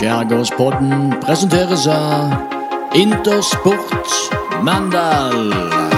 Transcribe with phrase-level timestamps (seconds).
[0.00, 2.32] Skjærgårdspodden presenteres av
[2.96, 4.08] Intersport
[4.64, 5.89] Mandal.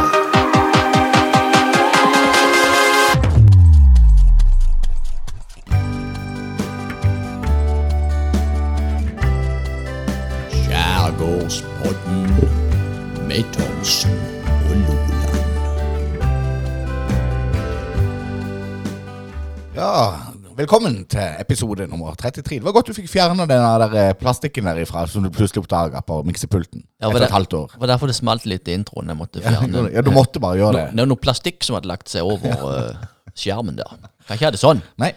[20.62, 22.60] Velkommen til episode nummer 33.
[22.60, 26.02] Det var godt du fikk fjerna den der ifra plastikken derifra som du plutselig oppdaga
[26.06, 27.72] på miksepulten Ja, etter var et halvt år.
[27.72, 29.10] Det var derfor det smalt litt i introen.
[29.10, 30.84] Jeg måtte fjerne Ja, du måtte bare gjøre det.
[30.92, 33.02] Det er noe plastikk som hadde lagt seg over eh,
[33.34, 33.96] skjermen der.
[34.28, 34.84] Kan ikke ha det sånn.
[35.02, 35.10] Nei.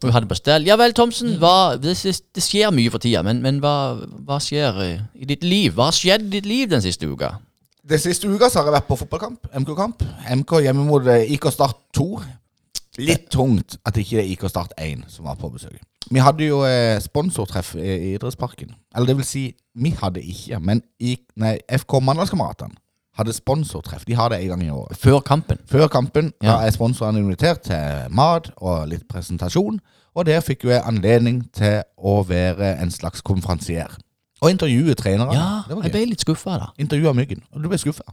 [0.00, 0.64] Vi hadde på stell.
[0.68, 1.36] Ja vel, Thomsen.
[1.42, 3.74] Hva, det, det skjer mye for tida, men, men hva,
[4.24, 5.74] hva skjer i, i ditt liv?
[5.76, 7.34] Hva har skjedd i ditt liv den siste uka?
[7.88, 9.52] Den siste uka så har jeg vært på fotballkamp.
[9.52, 10.08] MK-kamp.
[10.40, 12.08] MK hjemme mot eh, IK Start 2.
[12.98, 15.78] Litt tungt at ikke det er IK Start 1 som var på besøk.
[16.10, 18.72] Vi hadde jo eh, sponsortreff i, idrettsparken.
[18.96, 19.42] Eller det vil si,
[19.76, 22.74] vi hadde ikke, men i, nei, FK Mandalskameratene
[23.18, 24.04] hadde sponsortreff.
[24.06, 24.96] De har det en gang i året.
[24.96, 25.58] Før kampen.
[25.66, 26.52] Før kampen Ja.
[26.52, 29.80] da er sponsorene invitert til mat og litt presentasjon.
[30.14, 33.90] Og der fikk jo jeg anledning til å være en slags konferansier.
[34.40, 35.34] Og intervjue trenere.
[35.34, 36.68] Ja, det var jeg ble litt skuffa, da.
[36.78, 37.42] Intervjua Myggen.
[37.52, 38.06] Og du ble skuffa.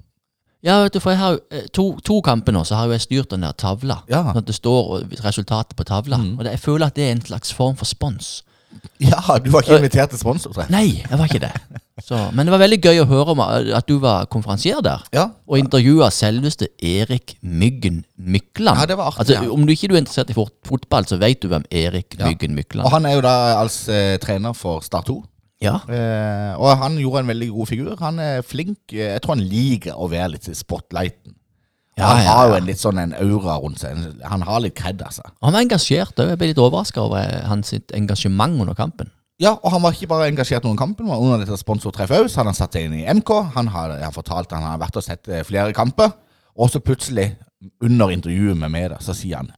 [0.65, 2.95] Ja, vet du, for jeg har jo eh, to, to kamper nå, så har jo
[2.97, 3.99] jeg styrt den der tavla.
[4.09, 4.23] Ja.
[4.25, 4.31] Mm.
[4.33, 6.17] Sånn at det står eh, resultatet på tavla.
[6.35, 8.39] Og det, jeg føler at det er en slags form for spons.
[8.99, 10.67] Ja, du var ikke invitert til sponsortreff.
[10.73, 11.51] Nei, jeg var ikke det.
[12.03, 15.05] Så, men det var veldig gøy å høre om eh, at du var konferansier der.
[15.15, 15.29] Ja.
[15.47, 18.81] Og intervjua selveste Erik Myggen Mykland.
[18.81, 19.53] Ja, det var artig, altså, ja.
[19.53, 22.17] Om du ikke er interessert i fot- fotball, så vet du hvem Erik.
[22.19, 25.21] Myggen Og Mykland han er jo da altså eh, trener for Start 2.
[25.63, 25.79] Ja.
[25.87, 27.95] Eh, og han gjorde en veldig god figur.
[28.01, 28.91] Han er flink.
[28.91, 31.35] Jeg tror han liker å være litt i spotlighten.
[31.95, 33.95] Ja, han har jo en litt sånn en aura rundt seg.
[34.27, 35.23] Han har litt kred, altså.
[35.45, 36.33] Han var engasjert òg.
[36.33, 39.13] Jeg ble litt overraska over hans engasjement under kampen.
[39.39, 42.41] Ja, og han var ikke bare engasjert under kampen, men under dette sponsortreffet òg, så
[42.41, 43.31] hadde han satt seg inn i MK.
[43.55, 46.13] Han har, fortalt at han har vært og sett eh, flere kamper,
[46.55, 47.33] og så plutselig,
[47.83, 49.53] under intervjuet med meg, så sier han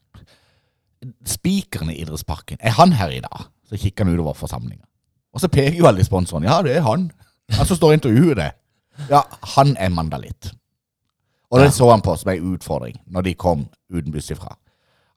[1.28, 3.50] Spikeren i idrettsparken, er han her i dag?
[3.70, 4.87] Så kikker han utover forsamlinga.
[5.38, 6.48] Og så peker jo alle sponsorene.
[6.50, 7.12] Ja, det er han.
[7.54, 8.48] Han som står intervjuet det.
[9.12, 9.22] Ja,
[9.54, 10.50] han er mandalitt.
[11.52, 11.76] Og det Ja.
[11.78, 14.56] så han på som ei utfordring når de kom uten buss ifra.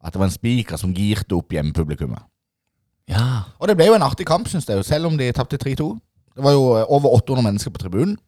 [0.05, 2.21] At det var en spiker som girte opp hjemmepublikummet.
[3.09, 3.43] Ja.
[3.59, 5.89] Og det ble jo en artig kamp, syns jeg, selv om de tapte 3-2.
[6.37, 8.19] Det var jo eh, over 800 mennesker på tribunen.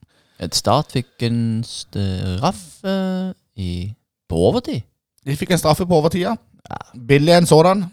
[0.41, 2.97] Et Start fikk en straffe
[3.57, 3.95] i,
[4.29, 4.83] på overtid.
[5.27, 6.35] De fikk en straffe på overtida.
[7.09, 7.85] Billig en sådan.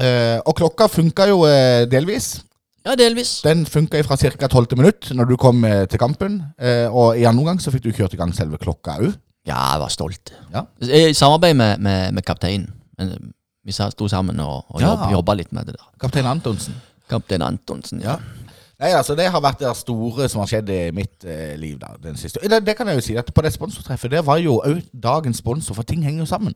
[0.00, 2.44] Eh, og klokka funka jo eh, delvis.
[2.86, 3.40] Ja, delvis.
[3.42, 4.46] Den funka fra ca.
[4.46, 4.76] 12.
[4.78, 6.38] minutt når du kom eh, til kampen.
[6.58, 9.16] Eh, og i andre omgang så fikk du kjørt i gang selve klokka òg.
[9.46, 10.32] Ja, jeg var stolt.
[10.54, 10.62] Ja.
[10.82, 12.70] I samarbeid med, med, med kapteinen.
[13.66, 14.92] Vi sto sammen og, og Ja.
[14.92, 15.86] jobb, jobba litt med det der.
[16.02, 16.74] Kaptein Antonsen.
[17.10, 18.16] Kaptein Antonsen, ja.
[18.16, 18.46] Ja.
[18.78, 21.94] Nei, altså Det har vært det store som har skjedd i mitt eh, liv da,
[22.02, 24.58] den siste det, det kan jeg jo si, at på det sponsortreffet der var jo
[24.60, 26.52] òg dagens sponsor, for ting henger jo sammen.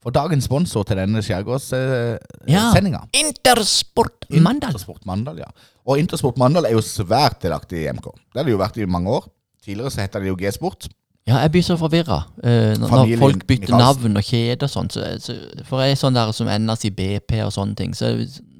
[0.00, 3.20] For dagens sponsor til denne skjærgårdssendinga Ja.
[3.20, 4.72] Intersport Mandal.
[4.72, 5.50] Intersport Mandal, ja.
[5.86, 8.08] Og Intersport Mandal er jo svært delaktig i MK.
[8.32, 9.28] Det har det jo vært i mange år.
[9.64, 10.88] Tidligere så het det jo G-sport.
[11.28, 14.88] Ja, jeg blir så forvirra eh, når, når folk bytter navn og kjede og sånn.
[14.90, 15.36] Så, så,
[15.68, 17.92] for jeg er sånn der som ender i BP og sånne ting.
[17.94, 18.14] Så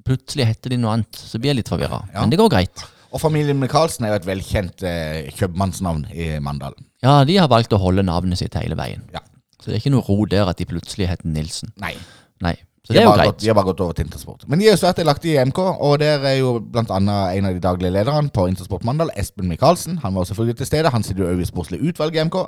[0.07, 2.03] plutselig heter de noe annet, så blir jeg litt forvirra.
[2.13, 2.21] Ja.
[2.21, 2.85] Men det går greit.
[3.11, 6.77] Og familien Michaelsen er jo et velkjent eh, kjøpmannsnavn i Mandal.
[7.03, 9.03] Ja, de har valgt å holde navnet sitt hele veien.
[9.15, 9.25] Ja.
[9.61, 11.73] Så det er ikke noe ro der at de plutselig heter Nilsen.
[11.81, 11.95] Nei,
[12.41, 12.57] Nei.
[12.81, 13.29] Så de det er jo greit.
[13.29, 14.47] gått, de har bare gått over til Intersport.
[14.49, 17.45] Men de er jo svært delaktige i MK, og der er jo blant annet en
[17.51, 19.99] av de daglige lederne på Intersport Mandal, Espen Michaelsen.
[20.01, 20.91] Han var selvfølgelig til stede.
[20.95, 22.39] Han sitter jo også i sportslig utvalg i MK.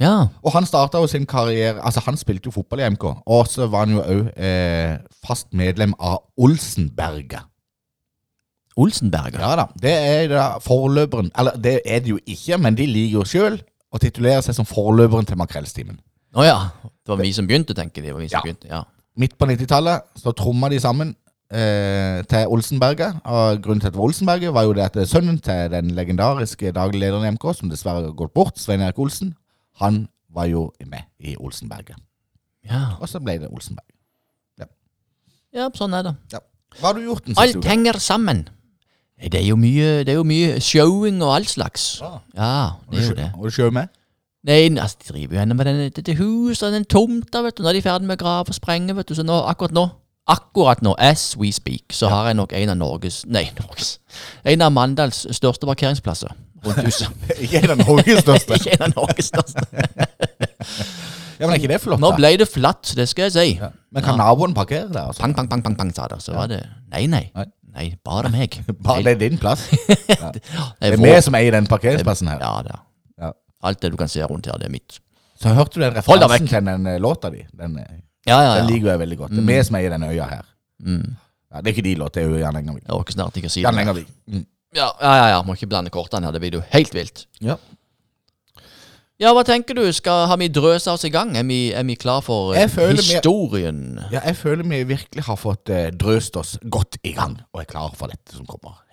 [0.00, 0.14] Ja.
[0.42, 3.66] Og han starta jo sin karriere Altså, han spilte jo fotball i MK, og så
[3.66, 7.44] var han jo òg eh, fast medlem av Olsenberget.
[8.78, 9.40] Olsenberget?
[9.42, 9.66] Ja da.
[9.74, 13.58] Det er da forløperen Eller det er det jo ikke, men de liker jo sjøl
[13.90, 15.98] å titulere seg som forløperen til Makrellstimen.
[16.38, 16.58] Å ja.
[16.84, 18.08] Det var vi som begynte, tenker de.
[18.10, 18.42] Det var vi som Ja.
[18.46, 18.82] begynte, ja.
[19.18, 21.16] Midt på 90-tallet så tromma de sammen
[21.50, 23.18] eh, til Olsenberget.
[23.24, 26.70] Og grunnen til at det var Olsenberget, var jo det at sønnen til den legendariske
[26.76, 29.34] daglig lederen i MK, som dessverre har gått bort, Svein Erik Olsen,
[29.80, 31.96] han var jo med i Olsenberget.
[32.68, 32.96] ja.
[33.00, 33.84] Og så ble det Olsenberg.
[35.54, 36.14] Ja, sånn er det.
[36.34, 36.40] Ja.
[36.78, 37.68] Hva har du gjort den siste Alt uka?
[37.70, 38.42] henger sammen.
[39.18, 41.86] Det er jo mye, det er jo mye showing og all slags.
[42.04, 42.10] Ja.
[42.36, 42.50] Ja,
[42.92, 43.28] det er jo det.
[43.34, 43.88] Og du sjø med?
[44.46, 47.64] Nei, altså, de driver jo ennå med den, dette huset og den tomta, vet du.
[47.64, 49.16] Nå er de ferdig med å grave og sprenge, vet du.
[49.18, 49.88] Så nå, akkurat nå,
[50.30, 53.96] akkurat nå, as we speak, så har jeg nok en av Norges Nei, Norges.
[54.46, 56.30] En av Mandals største parkeringsplasser
[56.64, 57.34] rundt huset.
[57.42, 58.60] Ikke en av Norges største.
[58.60, 59.66] Ikke en av Norges største.
[61.38, 63.46] Ja, Men er ikke det flott, Nå ble det flatt, det skal jeg si.
[63.60, 63.70] Ja.
[63.94, 65.04] Men kan naboen parkere der?
[65.10, 65.22] Altså?
[65.22, 66.22] Pang, pang, pang, pang, pang, sa det.
[66.22, 67.28] Så var det Nei, nei.
[67.34, 67.50] Nei.
[67.78, 68.56] Nei, bare meg.
[68.86, 69.68] Bare det er din plass.
[69.70, 70.08] Det
[70.40, 72.40] Det er vi som eier den parkeringsplassen her.
[72.42, 72.80] Ja, det er.
[73.62, 75.00] Alt det du kan se rundt her, det er mitt.
[75.38, 77.44] Så hørte du den referansen til den eh, låta di?
[77.54, 77.86] Den, ja,
[78.28, 79.30] Ja, ja, den liker jeg veldig godt.
[79.32, 80.44] Det er vi som eier den øya her.
[80.84, 81.16] Mm.
[81.50, 82.84] Ja, det er ikke de låt, det er jo Jan Engervik.
[82.84, 84.04] Jeg orker snart ikke å si Jan det.
[84.28, 84.44] Mm.
[84.76, 85.42] Ja, ja, ja, ja.
[85.46, 87.24] Må ikke blande kortene her, det blir jo helt vilt.
[87.40, 87.56] Ja.
[89.18, 89.82] Ja, hva tenker du?
[89.92, 91.32] Skal Har vi drøsa oss i gang?
[91.36, 93.80] Er vi, er vi klar for historien?
[93.98, 97.62] Vi- ja, jeg føler vi virkelig har fått eh, drøst oss godt i gang, og
[97.62, 98.84] er klare for dette som kommer her.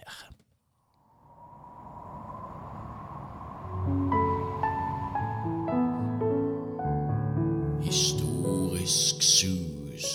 [7.86, 10.06] Historisk sus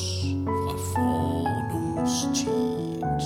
[0.45, 3.23] fra fordoms tid.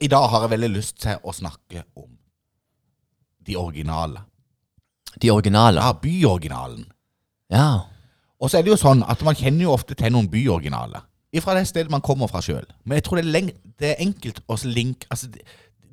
[0.00, 2.10] I dag har jeg veldig lyst til å snakke om
[3.46, 4.20] de originale.
[5.22, 5.80] De originale?
[5.80, 6.84] Ja, byoriginalen.
[7.50, 7.68] Ja.
[8.36, 11.08] Og så er det jo sånn at man kjenner jo ofte til noen byoriginaler.
[11.32, 12.68] Ifra det stedet man kommer fra sjøl.
[12.84, 13.48] Men jeg tror det er,
[13.80, 15.32] det er enkelt å linke altså,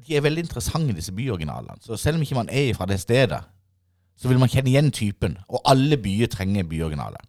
[0.08, 1.82] de, er veldig interessante, disse byoriginalene.
[1.82, 3.42] Så selv om ikke man er fra det stedet,
[4.20, 5.38] så vil man kjenne igjen typen.
[5.50, 7.24] Og alle byer trenger byoriginaler.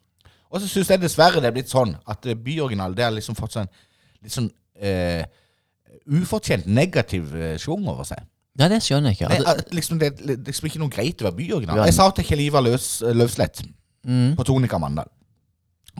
[0.54, 3.38] Og så syns jeg dessverre det er blitt sånn at byoriginaler byoriginale det har liksom
[3.38, 3.70] fått sånn
[4.22, 5.24] litt sånn eh,
[6.14, 8.22] ufortjent negativ eh, schwung over seg.
[8.58, 9.30] ja, det skjønner jeg ikke.
[9.32, 11.80] Nei, Altså, at liksom, det er liksom ikke noe greit å være byoriginal.
[11.80, 11.88] Ja.
[11.90, 13.64] Jeg sa til Kjell Ivar Løs, Løvslett
[14.06, 14.36] mm.
[14.38, 15.10] på Tonika Mandal,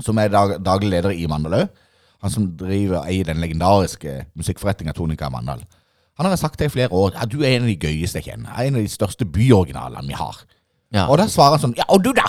[0.00, 1.81] som er dag, daglig leder i Mandal òg.
[2.25, 5.67] Han som driver og eier den legendariske musikkforretninga Tonika Mandal.
[6.19, 8.28] Han har sagt til i flere år ja, du er en av de gøyeste jeg
[8.31, 8.55] kjenner.
[8.62, 10.37] En av de største byoriginalene vi har.
[10.94, 11.06] ja.
[11.08, 12.26] Og da svarer han sånn Ja, og du da?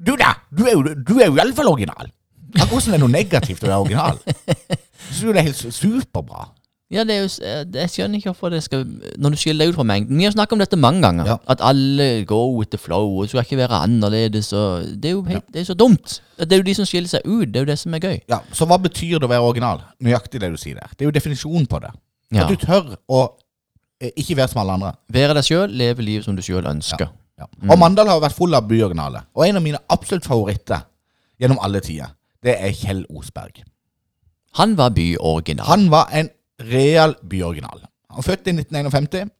[0.00, 0.34] Du da?
[0.52, 2.10] Du er jo, du er jo iallfall original.
[2.60, 4.18] Akkurat som det er noe negativt å være original.
[4.26, 6.48] Jeg jo det er helt superbra.
[6.92, 9.64] Ja, det er jo, eh, det- jeg skjønner ikke hvorfor det skal Når du skiller
[9.64, 11.26] deg ut fra mengden Vi har snakket om dette mange ganger.
[11.26, 11.36] Ja.
[11.48, 14.50] At alle går with the flow, og skal ikke være annerledes.
[15.00, 16.20] Det er jo helt, det er så dumt.
[16.38, 17.50] Det er jo de som skiller seg ut.
[17.50, 18.20] Det er jo det som er gøy.
[18.28, 19.80] Ja, Så hva betyr det å være original?
[20.02, 20.88] Nøyaktig det du sier der.
[20.96, 21.90] Det er jo definisjonen på det.
[22.34, 22.44] Ja.
[22.44, 23.20] At du tør å
[24.00, 24.94] eh, ikke være som alle andre.
[25.14, 27.12] Være deg sjøl, leve livet som du sjøl ønsker.
[27.38, 27.48] Ja.
[27.66, 29.24] Og Mandal har vært full av byoriginale.
[29.34, 30.84] Og en av mine absolutt favoritter
[31.42, 32.12] gjennom alle tider,
[32.44, 33.64] det er Kjell Osberg.
[34.60, 35.66] Han var byoriginal.
[35.66, 36.28] Han var en
[36.62, 37.82] real byoriginal.
[38.10, 39.32] Han var født i 1951.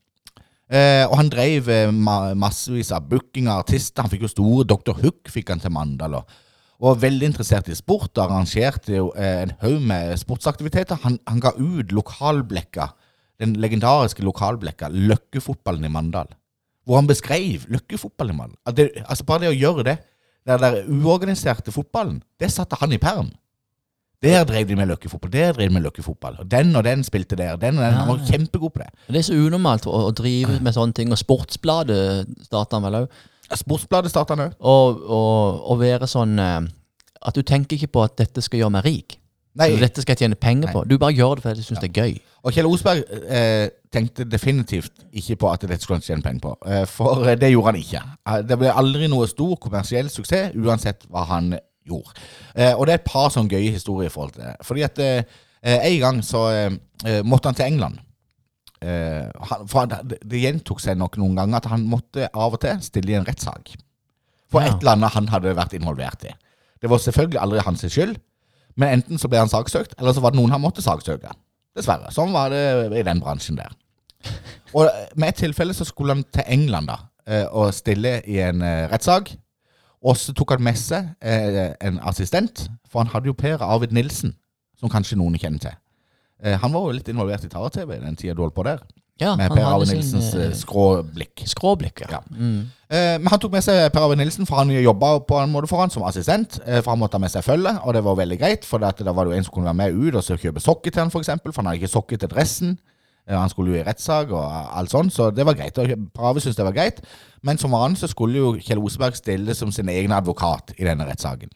[0.74, 4.02] Eh, og han drev eh, ma massevis av booking av artister.
[4.02, 4.96] Han fikk jo store Dr.
[5.02, 6.18] Hook fikk han til Mandal.
[6.18, 6.40] Og,
[6.80, 8.10] og var veldig interessert i sport.
[8.16, 10.98] og Arrangerte jo eh, en haug med sportsaktiviteter.
[11.04, 12.88] Han, han ga ut lokalblekka,
[13.42, 16.34] den legendariske lokalblekka Løkkefotballen i Mandal.
[16.84, 18.58] Hvor han beskrev Løkkefotballen i Mandal.
[18.66, 19.96] At det, altså Bare det å gjøre det,
[20.44, 23.30] den der uorganiserte fotballen, det satte han i perm.
[24.24, 26.38] Der drev de med løkkefotball, der drev de med løkkefotball.
[26.40, 27.56] Og den og den spilte der.
[27.60, 27.96] Den og den.
[27.98, 28.88] Han var kjempegod på det.
[29.08, 31.12] Det er så unormalt å, å drive med sånne ting.
[31.12, 32.00] Og Sportsbladet
[32.46, 33.18] starta han vel òg.
[33.56, 34.54] Sportsbladet starta han òg.
[34.60, 35.04] Og,
[35.70, 36.60] og være sånn eh,
[37.24, 39.18] At du tenker ikke på at dette skal gjøre meg rik.
[39.54, 40.80] Nei, dette skal jeg tjene penger på.
[40.90, 42.14] Du bare gjør det fordi du syns det er gøy.
[42.42, 46.54] og Kjell Osberg eh, tenkte definitivt ikke på at dette skulle han tjene penger på.
[46.66, 48.00] Eh, for eh, det gjorde han ikke.
[48.26, 51.52] Eh, Det ble aldri noe stor kommersiell suksess, uansett hva han
[51.86, 52.16] gjorde.
[52.56, 54.56] Eh, og det er et par sånne gøye historier i forhold til det.
[54.66, 54.98] Fordi at
[55.64, 56.42] en gang så
[57.24, 58.02] måtte han til England.
[58.84, 62.60] Eh, han, for han, det, gjentok seg nok noen ganger at han måtte av og
[62.64, 63.74] til stille i en rettssak.
[64.52, 64.68] For Ja.
[64.74, 66.34] et eller annet han hadde vært involvert i.
[66.82, 68.18] Det var selvfølgelig aldri hans skyld,
[68.76, 71.32] men enten så ble han saksøkt, eller så var det noen han måtte saksøke.
[71.74, 72.12] Dessverre.
[72.14, 73.72] Sånn var det i den bransjen der.
[74.76, 78.62] Og med et tilfelle så skulle han til England da, eh, og stille i en
[78.62, 79.32] eh, rettssak.
[80.04, 83.94] Og så tok han med seg eh, en assistent, for han hadde jo Per Arvid
[83.96, 84.34] Nilsen,
[84.78, 85.76] som kanskje noen kjenner til.
[86.42, 88.82] Eh, han var jo litt involvert i Tara-TV den tida du holdt på der,
[89.20, 91.44] Ja, med Per hadde Nilsens sin, eh, eh, skråblikk.
[91.46, 92.06] Skråblikk, ja.
[92.10, 92.18] Ja.
[92.34, 92.66] Mm.
[92.90, 95.68] Eh, men han tok med seg Per Arve Nilsen, for han jobba på en måte
[95.70, 96.58] for han som assistent.
[96.66, 98.64] Eh, for han måtte ha med seg følge, og det var veldig greit.
[98.64, 100.90] For da var det jo en som kunne være med ut og så kjøpe sokker
[100.90, 102.78] til han, for eksempel, for han hadde ikke sokker til dressen.
[103.28, 105.78] Eh, han skulle jo i rettssak og alt sånt, så det var greit.
[105.78, 107.00] Og Per Arve syntes det var greit.
[107.42, 111.06] Men som vanlig så skulle jo Kjell Oseberg stille som sin egen advokat i denne
[111.06, 111.50] rettssaken.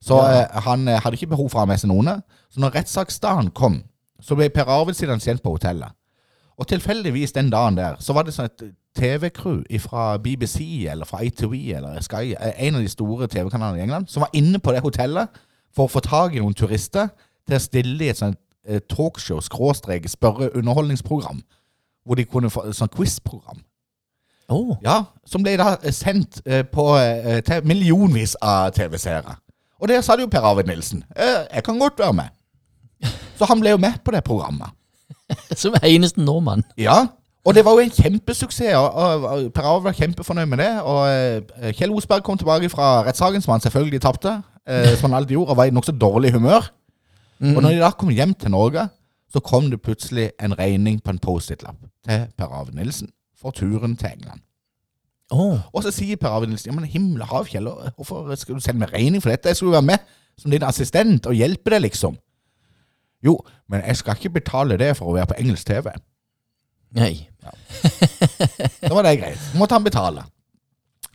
[0.00, 0.46] Så Ja.
[0.60, 2.22] han hadde ikke behov for å ha med seg noen.
[2.48, 3.82] Så når rettssaksdagen kom,
[4.22, 5.94] så ble Per Arvid sittende igjen på hotellet.
[6.58, 8.62] Og tilfeldigvis den dagen der, så var det sånn et
[8.98, 13.82] TV-crew fra BBC eller fra ITV eller Sky, eh, en av de store TV-kanalene i
[13.82, 15.28] England, som var inne på det hotellet
[15.74, 17.12] for å få tak i noen turister
[17.46, 21.42] til å stille i et sånt eh, talkshow, skråstrek, spørre-underholdningsprogram,
[22.04, 23.62] hvor de kunne få et sånt quiz-program.
[24.48, 24.74] Oh.
[24.82, 26.40] Ja, som ble da eh, sendt
[26.72, 26.88] på,
[27.68, 29.36] millionvis av TV-seere.
[29.78, 31.04] Og der sa det jo Per Arvid Nilsen.
[31.14, 32.34] Jeg kan godt være med.
[33.38, 34.74] Så han ble jo med på det programmet.
[35.60, 36.64] Som eneste nordmann.
[36.78, 37.06] Ja,
[37.46, 40.72] Og det var jo en kjempesuksess, og, Per Arve var kjempefornøyd med det.
[40.82, 44.34] Og eh, Kjell Osberg kom tilbake fra rettssaken, som han selvfølgelig tapte,
[44.68, 46.66] eh, som han alltid gjorde, og var i nokså dårlig humør.
[47.38, 47.54] Mm.
[47.54, 48.88] Og når de da kom hjem til Norge,
[49.32, 53.96] så kom det plutselig en regning på en Post-It-lapp til Per Arve Nilsen for turen
[53.96, 54.44] til England.
[55.30, 55.58] Oh.
[55.72, 58.64] Og så sier Per Arve Nilsen ja, men himmel og hav, Kjell, hvorfor skal du
[58.64, 59.52] sende meg regning for dette?
[59.52, 62.16] Jeg skulle jo være med som din assistent og hjelpe deg, liksom.
[63.24, 63.34] Jo,
[63.68, 65.88] men jeg skal ikke betale det for å være på engelsk TV.
[66.96, 67.14] Nei.
[68.80, 69.48] Da var det greit.
[69.58, 70.22] Måtte han betale.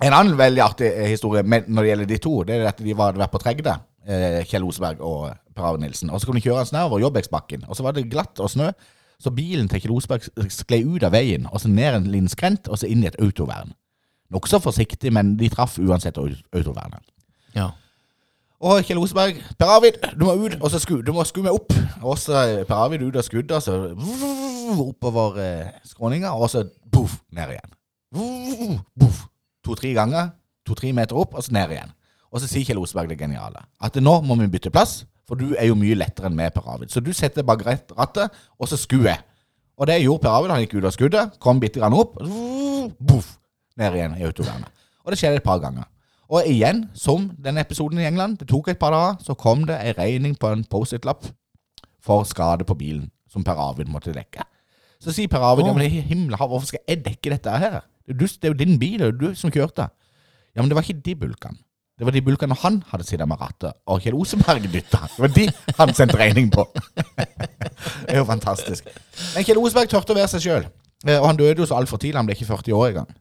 [0.03, 2.95] En annen veldig artig eh, historie når det gjelder de to, det er at de
[2.97, 6.11] var, på Tregde, eh, Kjell Osberg og Per Arve Nilsen.
[6.11, 8.71] Og så kunne de kjøre oss nedover Jobbeksbakken, og så var det glatt og snø.
[9.23, 12.67] Så bilen til Kjell Osberg sklei ut av veien, og så ned en liten skrent,
[12.67, 13.71] og så inn i et autovern.
[14.33, 17.05] Nokså forsiktig, men de traff uansett au- autovernet.
[17.55, 17.69] Ja.
[18.63, 21.55] Og Kjell Osberg, Per Arvid, du må ut, og så sku, du må skue meg
[21.57, 21.73] opp.
[21.99, 23.73] Og så er Per Arvid ut av skuddet, og så
[24.85, 27.73] oppover eh, skråninga, og så boff, ned igjen.
[29.67, 30.31] To-tre ganger,
[30.67, 31.91] to-tre meter opp, og så ned igjen.
[32.31, 35.57] Og så sier Kjell Osberg det geniale, at nå må vi bytte plass, for du
[35.59, 36.91] er jo mye lettere enn meg, Per Arvid.
[36.91, 39.25] Så du setter bak rattet, og så skuer jeg.
[39.75, 42.15] Og det gjorde Per Arvid, han gikk ut av skuddet, kom bitte grann opp,
[42.95, 43.35] boff,
[43.75, 44.71] ned igjen i autovernet.
[45.03, 45.89] Og det skjedde et par ganger.
[46.31, 49.75] Og igjen, som denne episoden i England, det tok et par dager, så kom det
[49.79, 51.27] en regning på en Post-It-lapp
[52.03, 54.45] for skade på bilen, som Per Arvid måtte dekke.
[55.03, 57.83] Så sier Per Arvid, ja, men himmel, hvorfor skal jeg dekke dette her?
[58.03, 59.89] Det er, du, det er jo din bil, det er jo du som kjørte.
[60.53, 61.59] Ja, men det var ikke de bulkene.
[61.99, 65.03] Det var de bulkene han hadde sittet med rattet, og Kjell Oseberg dytta.
[65.13, 65.43] Det var de
[65.77, 66.65] han sendte regning på.
[68.07, 68.87] det er jo fantastisk.
[69.35, 70.65] Men Kjell Oseberg turte å være seg sjøl.
[71.03, 73.13] Og han døde jo så altfor tidlig, han ble ikke 40 år engang.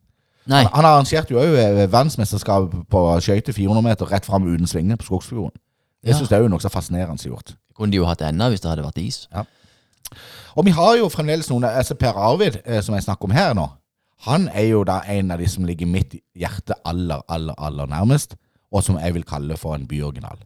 [0.47, 0.65] Nei.
[0.75, 1.53] Han arrangerte jo òg
[1.91, 5.55] verdensmesterskap på skøyter 400 meter rett fram uten svinger på Skogsfjorden.
[6.03, 6.19] Jeg Ja.
[6.19, 7.55] syns det er jo nokså fascinerende gjort.
[7.77, 9.29] Kunne de jo hatt ennå hvis det hadde vært is.
[10.57, 13.55] Og vi har jo fremdeles noen altså Per Arvid, eh, som jeg snakker om her
[13.55, 13.69] nå.
[14.27, 18.35] Han er jo da en av de som ligger mitt hjerte aller, aller, aller nærmest,
[18.73, 20.39] og som jeg vil kalle for en byoriginal.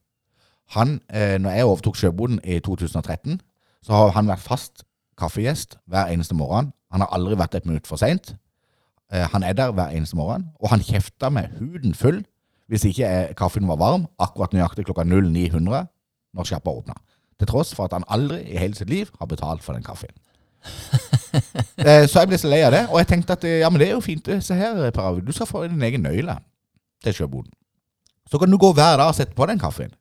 [0.71, 3.41] Han, eh, når jeg overtok Sjøboden i 2013,
[3.85, 4.85] så har han vært fast
[5.19, 6.73] kaffegjest hver eneste morgen.
[6.93, 8.35] Han har aldri vært et minutt for seint.
[9.13, 12.25] Eh, han er der hver eneste morgen, og han kjefta med huden full
[12.69, 15.87] hvis ikke eh, kaffen var varm akkurat nøyaktig klokka 0900
[16.35, 16.97] når sjappa åpna.
[17.39, 20.15] Til tross for at han aldri i hele sitt liv har betalt for den kaffen.
[21.77, 23.91] Eh, så jeg ble så lei av det, og jeg tenkte at ja, men det
[23.91, 24.29] er jo fint.
[24.43, 26.39] Se her, Per Arvid, du skal få din egen nøyle
[27.05, 27.51] til sjøboden.
[28.31, 29.93] Så kan du gå hver dag og sette på den kaffen.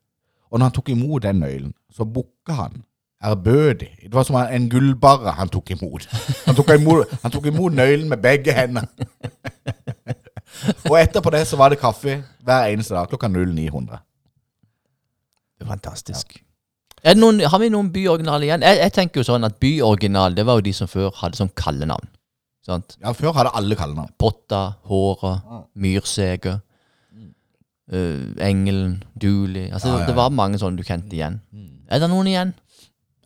[0.48, 2.80] Og når han tok imot den nøylen, så bukka han
[3.26, 3.88] ærbødig.
[4.04, 6.06] Det var som en gullbarre han tok imot.
[6.46, 8.86] Han tok imot, han tok imot nøylen med begge hender.
[10.90, 13.98] og etterpå det så var det kaffe hver eneste dag klokka 0900.
[15.56, 16.38] Det er fantastisk.
[17.04, 18.64] Er det noen, har vi noen byoriginal igjen?
[18.66, 21.52] Jeg, jeg tenker jo sånn at byoriginal, det var jo de som før hadde sånn
[21.56, 22.08] kallenavn.
[22.66, 22.96] Sant?
[22.98, 24.10] Ja, Før hadde alle kallenavn.
[24.18, 25.36] Potta, Håra,
[25.74, 26.60] Myrsege,
[27.86, 30.06] Uh, Engelen, Dooley Altså, Ja, ja, ja.
[30.08, 31.36] det var mange sånne du kjente igjen.
[31.86, 32.48] Er det noen igjen?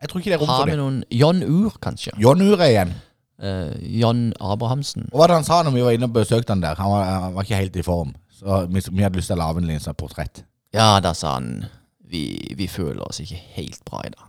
[0.00, 0.78] Jeg tror ikke det er rom Har for vi det.
[0.80, 2.12] noen John Ur, kanskje?
[2.19, 2.92] John Ure igjen.
[3.40, 5.09] Eh, John Abrahamsen.
[5.12, 6.75] Og hva var det han sa når vi var inne og besøkte han der?
[6.80, 8.14] Han var, han var ikke helt i form.
[8.40, 10.42] Så vi, vi hadde lyst til å lage en liten sånn portrett.
[10.76, 11.66] Ja, da sa han
[12.11, 12.25] vi,
[12.57, 14.26] vi føler oss ikke helt bra i dag.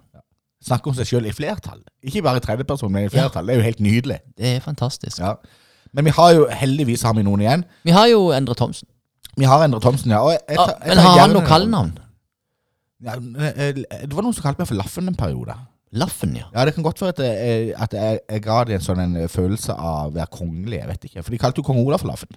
[0.61, 1.79] Snakke om seg sjøl i flertall.
[2.05, 3.47] Ikke bare i tredjeperson, men i flertall.
[3.49, 4.19] Det er jo helt nydelig.
[4.37, 5.17] Det er fantastisk.
[5.23, 5.31] Ja.
[5.97, 7.63] Men vi har jo heldigvis har vi noen igjen.
[7.87, 8.87] Vi har jo Endre Thomsen.
[9.39, 10.19] Vi har Endre Thomsen, ja.
[10.21, 11.91] Og jeg, jeg, Ja, tar- jeg men tar har han gjerne- noe kallenavn?
[13.01, 15.55] Ja, eh, det var noen som kalte meg for Laffen en periode.
[15.91, 16.47] Laffen, ja.
[16.53, 19.17] Ja, Det kan godt være at jeg, at jeg, jeg ga dem en sånn en
[19.29, 20.77] følelse av å være kongelig.
[20.79, 21.23] Jeg vet ikke.
[21.25, 22.31] For de kalte jo kong Olav for Laffen.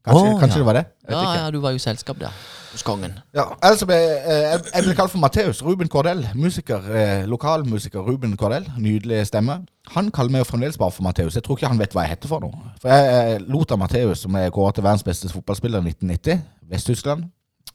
[0.00, 0.60] Kanskje, oh, kanskje ja.
[0.62, 0.84] det var det?
[1.04, 2.32] Jeg Ja, ja, du var jo i selskap der
[2.72, 3.18] hos kongen.
[3.34, 3.98] Ja, altså, eh,
[4.30, 5.62] jeg, jeg ble kalt for Matteus.
[5.62, 6.22] Ruben Cordell.
[6.34, 8.68] Musiker, eh, lokalmusiker Ruben Cordell.
[8.78, 9.60] Nydelig stemme.
[9.94, 11.34] Han kaller meg jo fremdeles bare for Matteus.
[11.34, 12.72] Jeg tror ikke han vet hva jeg heter for noe.
[12.80, 16.40] For jeg lot av Matteus, som er kåret til verdens beste fotballspiller i 1990,
[16.70, 17.26] Vest-Tyskland,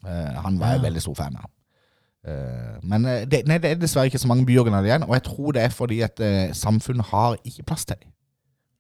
[0.08, 1.52] eh, han var jeg veldig stor fan av.
[2.26, 5.24] Eh, men eh, det, nei, det er dessverre ikke så mange byorganer igjen, og jeg
[5.28, 8.12] tror det er fordi at eh, samfunnet har ikke plass til dem.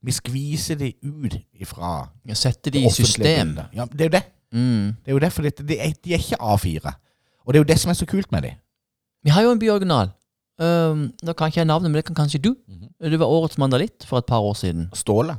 [0.05, 3.55] Vi skviser de ut ifra Jeg setter de i system.
[3.73, 4.23] Ja, det er jo det.
[4.53, 4.93] Mm.
[5.01, 6.93] Det er jo derfor det, de, er, de er ikke A4.
[7.45, 8.59] Og det er jo det som er så kult med dem.
[9.25, 10.11] Vi har jo en byoriginal.
[10.61, 12.55] Um, da kan ikke jeg navnet, men det kan kanskje du.
[12.67, 13.09] Mm -hmm.
[13.09, 14.89] Du var Årets mandalitt for et par år siden.
[14.93, 15.35] Ståle.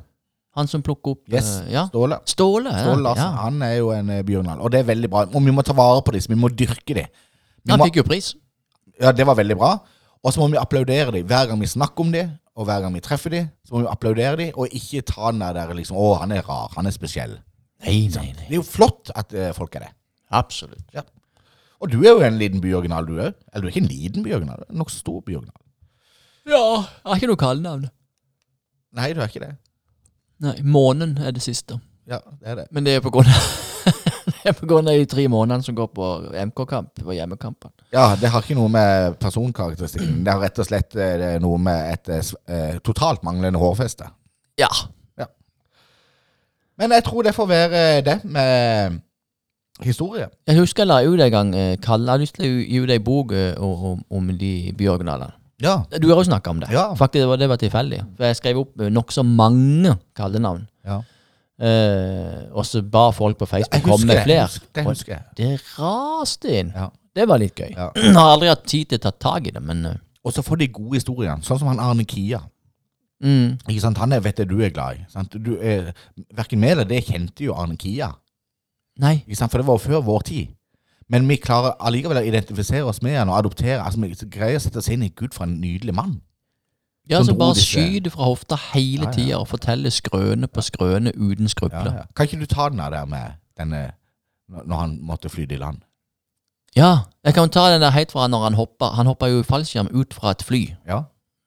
[0.57, 1.63] Han som plukker opp Yes.
[1.67, 1.87] uh, ja.
[1.89, 2.17] Ståle.
[2.25, 2.71] Ståle.
[2.71, 2.83] ja.
[2.83, 3.25] Ståle Larsen.
[3.25, 3.31] ja.
[3.31, 4.61] Han er jo en byoriginal.
[4.61, 5.25] Og det er veldig bra.
[5.35, 7.07] Og vi må ta vare på dem, så vi må dyrke dem.
[7.73, 8.35] Han fikk jo pris.
[9.01, 9.77] ja, det var veldig bra.
[10.25, 12.95] Og så må vi applaudere dem hver gang vi snakker om dem, og hver gang
[12.95, 13.51] vi treffer dem.
[13.67, 16.73] Så må vi applaudere dem, og ikke ta den der, liksom Å, han er rar.
[16.77, 17.37] Han er spesiell.
[17.85, 18.47] Nei, nei, nei.
[18.47, 19.93] Det er jo flott at uh, folk er det.
[20.35, 20.97] Absolutt.
[21.77, 23.37] Og du er jo en liten byoriginal, du òg.
[23.53, 25.61] Eller du er ikke en liten byoriginal, en nokså stor byoriginal.
[26.47, 27.87] Ja, jeg har ikke noe kallenavn.
[28.97, 29.53] Nei, du er ikke det.
[30.43, 31.79] Nei, månen er det siste.
[32.09, 32.67] Ja, det er det.
[32.73, 33.47] Men det er på grunn av
[34.77, 36.11] Av de tre månedene som går på
[36.51, 37.73] MK-kamp, på hjemmekampen.
[37.95, 40.21] Ja, det har ikke noe med personkarakteristikken.
[40.27, 44.09] Det har rett og slett eh, noe med et eh, eh, totalt manglende hårfeste.
[44.61, 44.71] Ja.
[45.19, 45.27] ja.
[46.79, 49.03] Men jeg tror det får være det med
[49.85, 50.29] historie.
[50.47, 52.93] Jeg husker jeg la ut en gang eh, Kalle hadde lyst til å gi ut
[52.93, 55.35] ei bok eh, om, om de byoriginalene.
[55.63, 55.81] Ja.
[55.89, 56.69] Du har jo snakka om det.
[56.73, 56.91] Ja.
[56.97, 58.01] Faktisk, det var, det var tilfeldig.
[58.17, 60.67] For jeg skrev opp eh, nokså mange kallenavn.
[60.87, 61.03] ja.
[61.57, 64.49] Eh, og så ba folk på Facebook komme med flere.
[64.77, 65.23] Det husker jeg.
[65.39, 66.73] Det raste inn.
[66.77, 66.91] Ja.
[67.17, 67.71] Det var litt gøy.
[67.73, 67.87] Ja.
[67.97, 69.95] Jeg har aldri hatt tid til å ta tak i det, men eh,
[70.27, 72.43] Og så får de gode historiene, sånn som han Arne Kia.
[73.25, 73.97] mm, Ikke sant?
[74.03, 75.07] Han er, vet jeg du er glad i.
[75.09, 75.33] Sant?
[75.41, 75.93] Du er,
[76.37, 78.11] verken med eller det kjente jo Arne Kia.
[79.01, 79.23] Nei.
[79.25, 79.53] Ikke sant?
[79.55, 80.53] For det var jo før vår tid.
[81.09, 83.79] Men vi klarer allikevel å identifisere oss med han og adoptere.
[83.81, 86.17] Altså, Vi greier å sette oss inn i Gud for en nydelig mann.
[87.11, 89.13] Ja, Som så bare skyter fra hofta hele Ja, ja.
[89.15, 91.93] tida og forteller skrøne på skrøne uten skrupler.
[91.95, 93.93] Ja, Kan ikke du ta den der med denne
[94.49, 95.79] når han måtte fly i land?
[96.77, 98.91] Ja, jeg kan ta den der helt fra når han hoppa.
[98.99, 101.03] Han hoppa jo i fallskjerm ut fra et fly, Ja.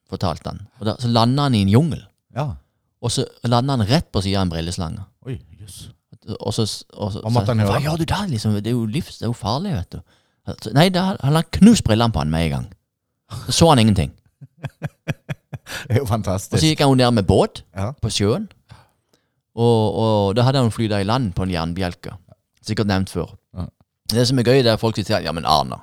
[0.10, 0.62] fortalte han.
[0.80, 2.06] Og da, så landa han i en jungel.
[2.36, 2.48] Ja.
[3.02, 5.04] Og så landa han rett på sida av en brilleslange.
[5.26, 5.90] Oi, jøss.
[6.40, 7.72] Og så, og så måtte han høre?
[7.72, 8.26] Hva gjør du da?
[8.28, 8.54] Liksom?
[8.54, 10.02] Det er jo livs, det er jo farlig, vet du.
[10.74, 12.68] Nei, da han knust brillene på han med en gang.
[13.48, 14.12] Så så han ingenting.
[15.52, 16.54] Det er jo fantastisk.
[16.56, 17.92] Og så gikk han jo ned med båt Ja.
[18.02, 18.48] på sjøen.
[19.60, 22.14] Og, og da hadde han flydd i land på en jernbjelke.
[22.66, 23.34] Sikkert nevnt før.
[23.58, 23.66] Ja.
[24.14, 25.82] Det som er gøy, det er at folk sier ja, men Arne,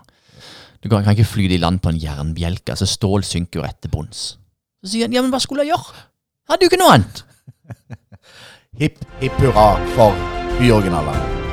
[0.83, 2.73] du kan, kan ikke fly i land på en jernbjelke.
[2.77, 4.27] Altså, stål synker jo rett til bunns.
[4.85, 6.05] Så sier han ja, men hva skulle jeg gjøre?
[6.51, 7.25] Hadde jo ikke noe annet.
[8.81, 10.13] Hipp, hipp hurra for
[10.61, 11.46] byoriginalene.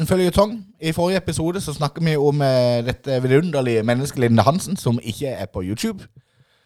[0.00, 0.54] En føljetong.
[0.80, 5.28] I forrige episode så snakker vi om eh, dette vidunderlige mennesket Linde Hansen, som ikke
[5.28, 6.04] er på YouTube.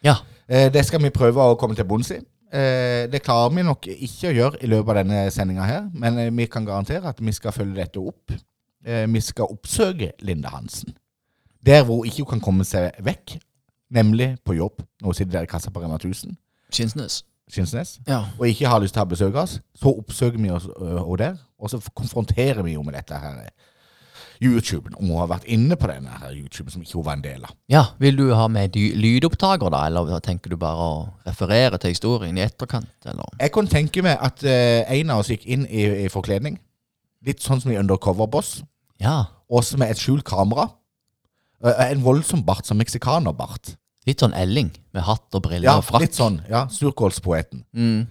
[0.03, 0.13] Ja.
[0.49, 2.21] Eh, det skal vi prøve å komme til bunns i.
[2.55, 6.19] Eh, det klarer vi nok ikke å gjøre i løpet av denne sendinga her, men
[6.21, 8.31] eh, vi kan garantere at vi skal følge dette opp.
[8.85, 10.95] Eh, vi skal oppsøke Linde Hansen.
[11.65, 13.35] Der hvor hun ikke kan komme seg vekk,
[13.91, 14.79] nemlig på jobb.
[15.01, 16.37] Når hun sitter der i kassa på Rema 1000,
[16.71, 17.23] Skinsnes.
[17.51, 18.23] Skinsnes, Ja.
[18.39, 21.35] og ikke har lyst til å besøke oss, så oppsøker vi oss øh, henne der,
[21.65, 23.71] og så konfronterer vi jo med dette her eh,
[24.43, 27.23] YouTuben, om hun har vært inne på denne her YouTuben som ikke hun var en
[27.23, 27.53] del av.
[27.71, 27.83] ja.
[28.03, 32.43] Vil du ha med lydopptaker, da, eller tenker du bare å referere til historien i
[32.43, 33.29] etterkant, eller?
[33.39, 36.59] Jeg kunne tenke meg at uh, en av oss gikk inn i, i forkledning,
[37.25, 38.57] litt sånn som i Undercover Boss,
[39.01, 39.25] Ja.
[39.51, 40.67] også med et skjult kamera.
[41.63, 43.77] Uh, En voldsom bart, som meksikanerbart.
[44.05, 46.03] Litt sånn Elling, med hatt og briller Ja, og frakk.
[46.03, 46.41] litt sånn.
[46.51, 47.63] ja, Surkålspoeten.
[47.73, 48.03] Mm.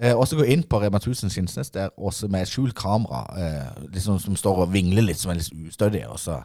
[0.00, 4.18] Eh, også gå inn på Rema 1000 Skinsnes der, også med skjult kamera, eh, liksom,
[4.18, 6.38] som står og vingler litt, som er litt ustødig, og så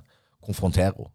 [0.44, 1.08] konfronterer hun.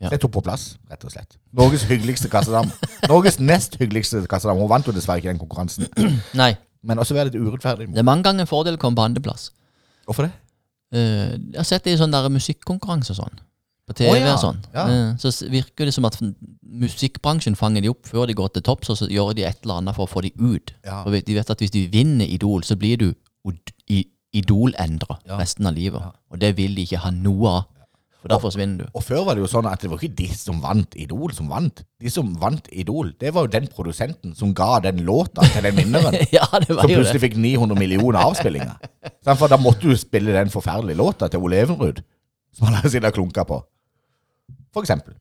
[0.00, 0.08] Ja.
[0.08, 1.34] Sett tok på plass, rett og slett.
[1.52, 2.70] Norges hyggeligste kassedame.
[3.10, 4.62] Norges nest hyggeligste kassedame.
[4.62, 5.90] Hun vant jo dessverre ikke den konkurransen.
[6.40, 7.90] Nei, Men også være litt urettferdig.
[7.92, 9.50] det er mange ganger en fordel å komme på andreplass.
[10.08, 10.32] Hvorfor det?
[10.94, 13.42] Eh, jeg har sett det i sånne der musikkonkurranse og sånn.
[13.90, 14.34] På TV oh, ja.
[14.36, 14.60] og sånn.
[14.70, 14.84] Ja.
[14.86, 16.14] Eh, så virker det som at
[16.62, 19.80] musikkbransjen fanger de opp før de går til topps, og så gjør de et eller
[19.80, 20.70] annet for å få de ut.
[20.86, 21.00] Ja.
[21.02, 23.10] For de vet at hvis de vinner Idol, så blir du
[24.30, 26.06] Idol-endra resten av livet.
[26.30, 27.68] Og det vil de ikke ha noe av.
[28.20, 28.92] For da forsvinner du.
[28.92, 31.48] Og før var det jo sånn at det var ikke de som vant Idol, som
[31.48, 31.80] vant.
[31.98, 35.78] De som vant Idol, det var jo den produsenten som ga den låta til den
[35.78, 36.18] vinneren.
[36.36, 36.98] ja, det var Som jo det.
[37.00, 38.76] plutselig fikk 900 millioner avspillinger.
[39.40, 42.04] For da måtte du spille den forferdelige låta til Ole Evenrud,
[42.52, 43.62] som han har sittet og klunka på.
[44.74, 45.14] For eksempel.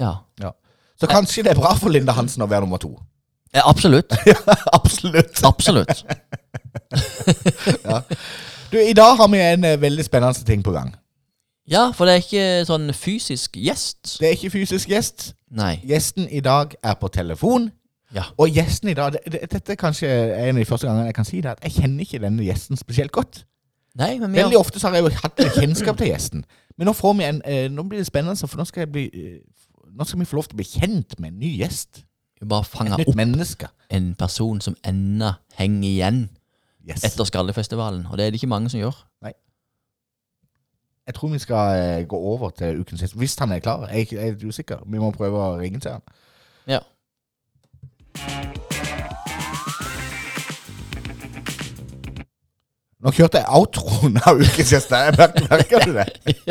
[0.00, 0.14] Ja.
[0.40, 0.52] Ja.
[1.00, 2.92] Så kanskje det er bra for Linda Hansen å være nummer to.
[3.54, 4.12] ja, absolutt.
[4.78, 5.44] Absolutt.
[5.44, 6.04] Absolutt.
[8.70, 10.92] Du, I dag har vi en eh, veldig spennende ting på gang.
[11.70, 14.12] Ja, for det er ikke sånn fysisk gjest.
[14.20, 15.32] Det er ikke fysisk gjest.
[15.50, 15.80] Nei.
[15.86, 17.72] Gjesten i dag er på telefon.
[18.14, 18.28] Ja.
[18.38, 21.18] Og gjesten i dag det, det, Dette er kanskje en av de første gangene jeg
[21.18, 23.42] kan si det, at jeg kjenner ikke denne gjesten spesielt godt.
[23.98, 26.46] Nei, men Veldig har, ofte så har jeg jo hatt kjennskap til gjesten.
[26.80, 29.40] Men nå, en, eh, nå blir det spennende, for nå skal, bli, eh,
[29.92, 32.04] nå skal vi få lov til å bli kjent med en ny gjest.
[32.40, 33.68] vi bare fanger opp menneske.
[33.90, 36.28] en person som ennå henger igjen
[36.88, 37.04] Yes.
[37.04, 38.06] etter Skallefestivalen.
[38.06, 38.96] Og det er det ikke mange som gjør.
[39.22, 39.32] Nei.
[41.06, 43.16] Jeg tror vi skal eh, gå over til ukens gjest.
[43.16, 43.86] Hvis han er klar.
[43.88, 44.82] Jeg jeg er usikker.
[44.86, 46.02] Vi må prøve å ringe til han.
[46.66, 46.80] Ja.
[53.00, 54.90] Nå kjørte jeg outroen av ukens gjest.
[54.92, 56.04] Jeg Merker, du det?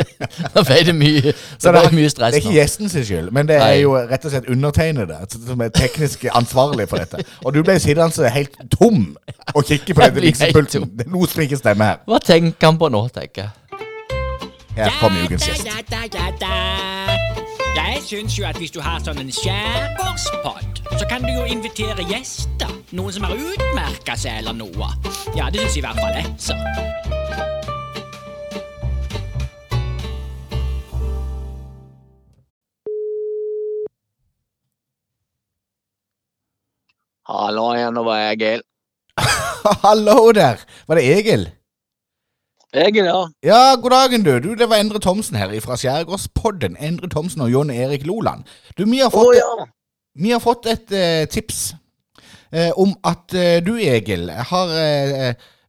[0.56, 3.30] Nå ble det mye, Så det ble det- mye Det er ikke gjesten sin skyld,
[3.36, 7.22] men det er jo rett og slett undertegnede som er teknisk ansvarlig for dette.
[7.44, 9.16] Og du ble sittende helt tom
[9.54, 10.90] og kikke på dette miksepulten.
[10.98, 12.02] Det er noe som ikke stemmer her.
[12.10, 13.50] Hva tenker han på nå, tenker jeg.
[14.74, 17.29] Her kommer ukens gjest.
[17.76, 22.02] Jeg syns jo at hvis du har sånn en skjærgårdspod, så kan du jo invitere
[22.10, 22.72] gjester.
[22.98, 24.88] Noen som har utmerka seg eller noe.
[25.38, 26.26] Ja, det syns i hvert fall jeg.
[26.42, 26.56] Så.
[37.30, 38.66] Hallo igjen, det var Egil.
[39.86, 40.66] Hallo der!
[40.90, 41.48] Var det Egil?
[42.72, 43.26] Egil, ja.
[43.42, 44.38] Ja, god dagen, du.
[44.38, 44.54] du.
[44.54, 46.76] Det var Endre Thomsen her fra Skjærgårdspodden.
[46.80, 48.44] Endre Thomsen og Jon Erik Loland.
[48.78, 49.66] Du, vi har fått, fått, ja.
[50.22, 51.74] vi har fått et uh, tips
[52.54, 54.76] uh, om at uh, du, Egil, har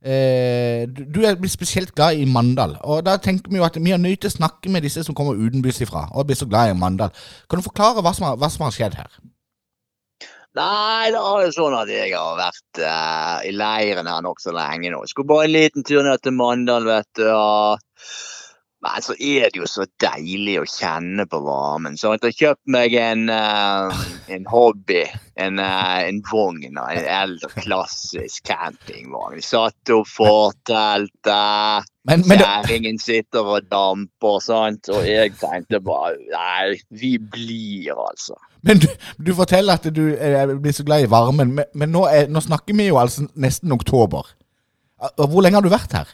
[0.02, 2.78] du- Du er blitt spesielt glad i Mandal.
[2.84, 5.14] Og da tenker vi jo at vi har nødt til å snakke med disse som
[5.14, 7.12] kommer utenbys ifra og blir så glad i Mandal.
[7.50, 9.12] Kan du forklare hva som har, hva som har skjedd her?
[10.60, 15.00] Nei, det er sånn at jeg har vært uh, i leiren her nokså lenge nå.
[15.06, 17.28] Jeg Skulle bare en liten tur ned til Mandal, vet du.
[17.32, 17.80] Og...
[18.82, 21.96] Men så er det jo så deilig å kjenne på varmen.
[22.02, 25.06] Så jeg har kjøpt meg en, uh, en hobby.
[25.40, 26.66] En, uh, en vogn.
[26.66, 29.38] En eldre, klassisk campingvogn.
[29.38, 31.88] Vi satte opp forteltet.
[32.10, 34.90] Men, men det, Kjerringen sitter og damper, sant.
[34.92, 38.36] Og jeg tenkte bare Nei, vi blir, altså.
[38.68, 42.06] Men du, du forteller at du eh, blir så glad i varmen, men, men nå,
[42.10, 44.36] er, nå snakker vi jo altså nesten oktober.
[45.18, 46.12] Hvor lenge har du vært her?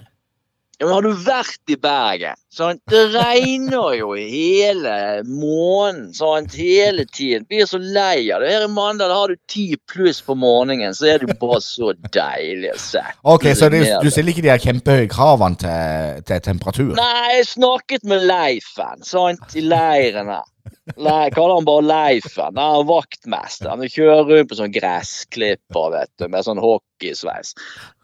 [0.80, 2.38] Ja, men har du vært i Bergen?
[2.54, 2.84] Sant?
[2.92, 6.12] Det regner jo hele måneden.
[6.14, 6.54] Sant?
[6.54, 7.48] Hele tiden.
[7.50, 8.52] Blir så lei av det.
[8.54, 12.76] Her i Mandal har du ti pluss på morgenen, så er det bare så deilig
[12.76, 13.02] å se.
[13.26, 16.94] Ok, Så det, du stiller ikke de her kjempehøye kravene til, til temperatur?
[17.00, 19.58] Nei, jeg snakket med Leifen sant?
[19.58, 20.46] i leiren her.
[20.94, 22.54] Nei, kaller han bare Leifen.
[22.54, 23.74] Han er vaktmester.
[23.74, 27.56] Han kjører rundt på sånn gressklipper vet du, med sånn hockeysveis.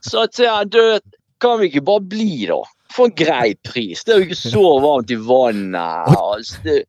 [0.09, 0.81] Så til han, du,
[1.43, 2.61] kan vi ikke bare bli, da?
[2.93, 4.03] For en grei pris.
[4.05, 6.13] Det er jo ikke så varmt i vannet.
[6.13, 6.81] Altså,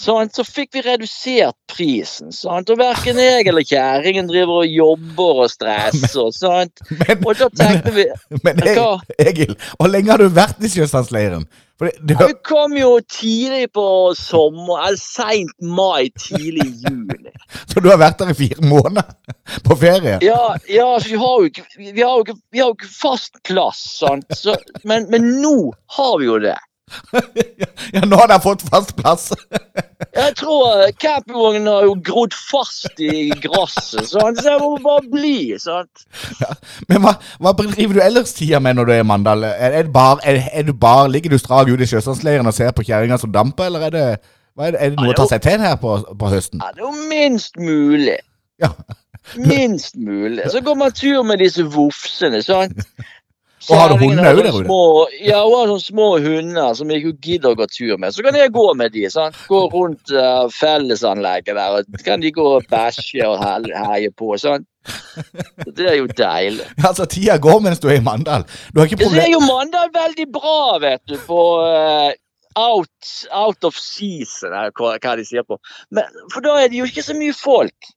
[0.00, 0.36] sant?
[0.36, 2.32] Så fikk vi redusert prisen.
[2.34, 2.72] Sant?
[2.72, 6.30] Og verken jeg eller kjerringen driver og jobber og stresser.
[6.36, 6.84] Sant?
[7.02, 8.08] Men, Og da tenkte vi
[8.42, 8.80] men men
[9.22, 11.46] Egil, hvor lenge har du vært i Sjøsandsleiren?
[11.82, 17.32] Det, det, kom jo tidlig på sommer, eller seint mai, tidlig juni.
[17.70, 19.08] så du har vært der i fire måneder
[19.66, 20.18] på ferie?
[20.22, 22.92] Ja, ja så vi har jo ikke, vi har jo ikke, vi har jo ikke
[22.94, 24.30] fast plass, sant.
[24.38, 24.54] Så,
[24.86, 25.56] men, men nå
[25.96, 26.58] har vi jo det.
[27.92, 29.30] Ja, nå har de fått fast plass.
[30.16, 35.04] Jeg tror eh, campingvognen har jo grodd fast i gresset, så så ser må bare
[35.12, 35.58] bli.
[35.60, 36.04] sant?
[36.88, 39.44] Men hva, hva driver du ellers tida med når du er i Mandal?
[39.48, 42.72] Er, er, bar, er, er du bare, Ligger du strak ute i Sjøsandsleiren og ser
[42.76, 43.98] på kjerringa som damper, eller er
[44.60, 46.60] er det, er det noe å ta seg til her på, på høsten?
[46.60, 48.18] Ja, det er jo minst mulig.
[48.60, 48.68] Ja.
[49.38, 50.44] Minst mulig.
[50.52, 52.84] Så går man tur med disse vofsene, sant.
[53.70, 54.78] Og har du hunder òg der ute?
[55.22, 58.14] Ja, hun har sånne små hunder som jeg ikke gidder å gå tur med.
[58.14, 59.38] Så kan jeg gå med de, sant.
[59.50, 64.66] Gå rundt uh, fellesanlegget der, og kan de gå og bæsje og heie på, sant.
[65.62, 66.66] Det er jo deilig.
[66.88, 68.48] Altså, tida går mens du er i Mandal.
[68.72, 69.20] Du har ikke problem...
[69.20, 72.10] så er jo Mandal veldig bra, vet du, på uh,
[72.58, 75.60] out, out of season, hva, hva de sier på.
[75.94, 77.92] Men, for da er det jo ikke så mye folk.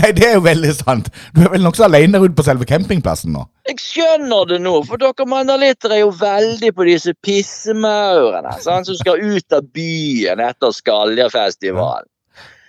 [0.00, 1.10] Nei, det er jo veldig sant.
[1.34, 3.44] Du er vel nokså alene ute på selve campingplassen nå?
[3.68, 9.22] Jeg skjønner det nå, for dere mandalitter er jo veldig på disse pissemaurene som skal
[9.22, 12.08] ut av byen etter Skaljafestivalen.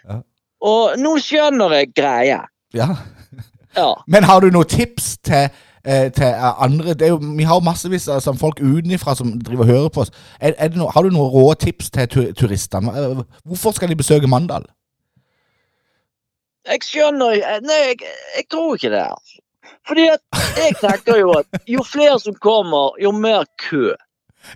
[0.09, 0.19] Ja.
[0.69, 2.43] Og nå skjønner jeg greia.
[2.75, 2.93] Ja.
[3.77, 3.93] Ja.
[4.07, 5.49] Men har du noen tips til,
[5.85, 9.15] eh, til eh, andre det er jo, Vi har jo massevis av altså, folk utenfra
[9.15, 10.11] som driver og hører på oss.
[10.39, 12.93] Er, er det no, har du noen rå tips til tu, turistene?
[12.93, 14.65] Eh, Hvorfor skal de besøke Mandal?
[16.67, 18.01] Jeg skjønner Nei, jeg,
[18.35, 19.05] jeg tror ikke det.
[19.05, 19.39] altså.
[19.87, 20.21] Fordi at
[20.59, 23.93] jeg tenker jo at jo flere som kommer, jo mer kø.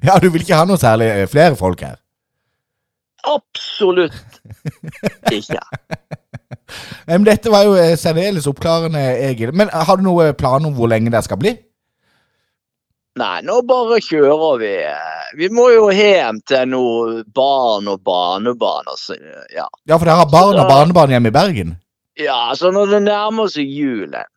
[0.06, 1.98] Ja, du vil ikke ha noe særlig eh, flere folk her?
[3.24, 4.42] Absolutt
[5.32, 5.62] ikke.
[7.10, 9.54] Men dette var jo eh, særdeles oppklarende, Egil.
[9.56, 11.56] Men eh, har du noen plan om hvor lenge det skal bli?
[13.20, 14.74] Nei, nå bare kjører vi.
[15.38, 18.90] Vi må jo hjem til noe barn og barnebarn.
[18.90, 19.18] Altså.
[19.54, 19.68] Ja.
[19.86, 21.76] Ja, for dere har barn og barnebarn hjemme i Bergen?
[22.20, 24.30] Ja, så når det nærmer seg julen,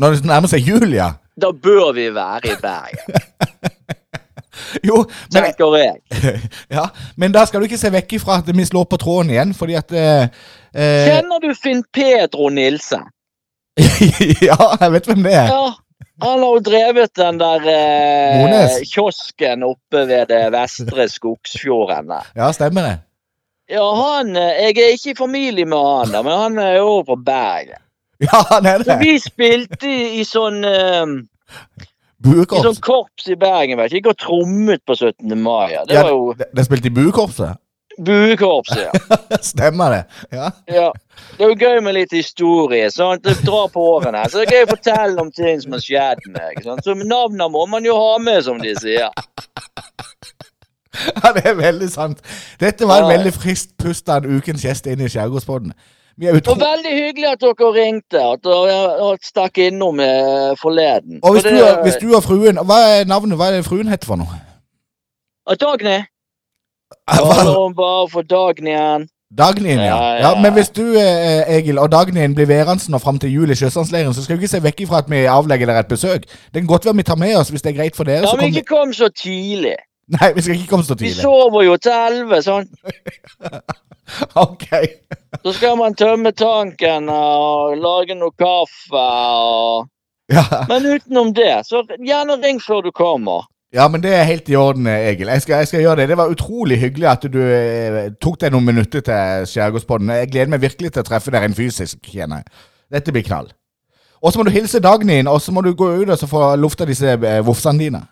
[0.00, 1.12] Når det nærmer seg jul, ja?
[1.40, 3.20] da bør vi være i Bergen,
[4.84, 6.00] Jo, men, tenker jeg.
[6.76, 9.54] ja, men da skal du ikke se vekk ifra at vi slår på tråden igjen,
[9.56, 10.26] fordi at eh,
[10.74, 13.06] eh, Kjenner du Finn Pedro Nilsen?
[14.48, 15.52] Ja, jeg vet hvem det er.
[15.52, 15.70] Ja,
[16.20, 22.28] han har jo drevet den der eh, kiosken oppe ved det vestre Skogsfjorden der.
[22.36, 22.96] Ja, stemmer det.
[23.70, 27.00] Ja, han eh, Jeg er ikke i familie med han, da, men han er jo
[27.06, 27.80] fra Bergen.
[28.20, 28.98] Ja, han er Så det.
[29.00, 31.14] vi spilte i, i sånn eh,
[32.28, 33.96] I sånn korps i Bergen, vet du.
[33.96, 35.32] Gikk og trommet på 17.
[35.40, 35.70] mai.
[35.88, 37.56] Det Ja, var jo det spilte i buekorpset?
[38.00, 39.16] buekorpset, ja.
[39.52, 40.02] Stemmer det?
[40.36, 40.50] Ja.
[40.72, 40.86] ja.
[41.36, 42.86] Det er jo gøy med litt historie.
[42.92, 43.24] sant?
[43.24, 44.22] Det drar på årene.
[44.30, 46.60] Så det er gøy å fortelle om ting som har skjedd meg.
[46.64, 46.84] sant?
[46.86, 49.08] Så navnene må man jo ha med, som de sier.
[51.22, 52.20] ja, det er veldig sant.
[52.60, 55.74] Dette var en veldig friskt pust av en ukens gjest inn i Skjærgårdsbåten.
[56.20, 58.20] Og veldig hyggelig at dere ringte.
[58.20, 61.20] At dere stakk innom eh, forleden.
[61.22, 63.38] Og hvis For du, hvis du og fruen Hva er navnet?
[63.40, 64.42] Hva er det fruen heter for noe?
[65.60, 66.02] Dagny?
[67.08, 67.40] Hva?
[67.54, 69.08] hun bare for Dagny igjen.
[69.38, 69.84] Dagnien, ja.
[69.84, 70.28] Ja, ja.
[70.28, 70.40] ja.
[70.42, 74.14] Men hvis du, eh, Egil, og Dagnyen blir værende og fram til jul i Sjøsandsleiren,
[74.14, 76.26] så skal vi ikke se vekk ifra at vi avlegger dere et besøk.
[76.26, 78.26] Det kan godt være vi tar med oss, hvis det er greit for dere.
[78.26, 79.76] Ja, så men ikke kom så tidlig.
[80.16, 81.14] Nei, vi skal ikke komme så tidlig.
[81.16, 82.70] Vi sover jo til elleve, sant.
[84.34, 84.64] Ok.
[85.44, 89.86] Så skal man tømme tanken og lage noe kaffe og
[90.34, 90.42] Ja.
[90.70, 93.46] Men utenom det, så gjerne ring før du kommer.
[93.74, 95.26] ja, men det er helt i orden, Egil.
[95.30, 96.08] Jeg skal, jeg skal gjøre det.
[96.08, 100.10] Det var utrolig hyggelig at du eh, tok deg noen minutter til Skjærgårdspodden.
[100.20, 102.62] Jeg gleder meg virkelig til å treffe dere en fysisk, kjenner jeg.
[102.94, 103.50] Dette blir knall.
[104.22, 106.86] Og så må du hilse Dagnien, og så må du gå ut og få lufta
[106.86, 108.02] disse eh, vofsene dine.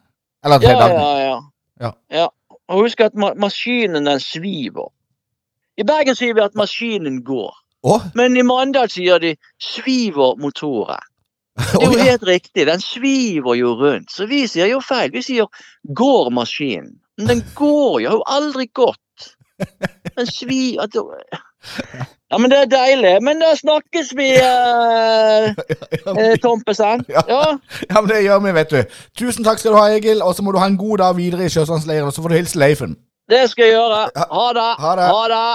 [0.47, 0.99] Eller til Ja, Dagny.
[1.03, 1.39] ja, ja.
[1.81, 1.93] Ja.
[2.13, 2.29] ja.
[2.69, 4.91] Og husk at ma maskinen den sviver.
[5.79, 7.55] I Bergen sier vi at maskinen går.
[7.87, 8.03] Oh.
[8.19, 11.07] Men i Mandal sier de 'sviver motoren'.
[11.75, 12.67] Det er jo helt riktig.
[12.67, 14.11] Den sviver jo rundt.
[14.13, 15.13] Så vi sier jo feil.
[15.13, 15.47] Vi sier
[15.95, 16.99] 'går maskinen'.
[17.19, 18.09] Men den går jo.
[18.09, 19.35] Har jo aldri gått.
[20.17, 20.79] Den svi...
[22.33, 23.13] Ja, men det er deilig.
[23.25, 27.05] Men da snakkes vi, eh, eh, Tompesen.
[27.09, 27.23] Ja.
[27.29, 27.45] Ja.
[27.91, 28.83] Ja, men det gjør vi, vet du.
[29.17, 30.21] Tusen takk skal du ha, Egil.
[30.23, 32.39] Og så må du ha en god dag videre i Sjøsandsleiren, og så får du
[32.41, 32.99] hilse Leifen.
[33.29, 34.05] Det skal jeg gjøre.
[34.37, 34.69] Ha det.
[34.85, 35.09] Ha det.
[35.09, 35.49] Ha det.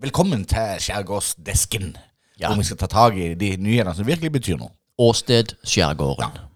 [0.00, 1.96] Velkommen til Skjærgårdsdesken,
[2.40, 2.46] Ja.
[2.48, 4.70] hvor vi skal ta tak i de nyhetene som virkelig betyr noe.
[4.98, 6.49] Åsted Skjærgården.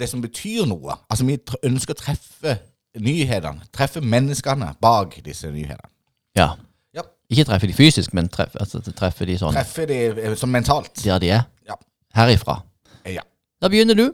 [0.00, 0.96] Det som betyr noe.
[1.12, 1.36] Altså, vi
[1.68, 2.56] ønsker å treffe
[2.98, 3.66] nyhetene.
[3.76, 5.90] Treffe menneskene bak disse nyhetene.
[6.38, 6.54] Ja.
[6.96, 7.04] Ja.
[7.30, 10.92] Ikke treffe de fysisk, men treffe, altså, treffe de sånn Treffe de eh, som mentalt.
[11.04, 11.44] der de er.
[11.68, 11.76] Ja.
[12.16, 12.62] Herifra.
[13.06, 13.22] Ja.
[13.60, 14.08] Da begynner du.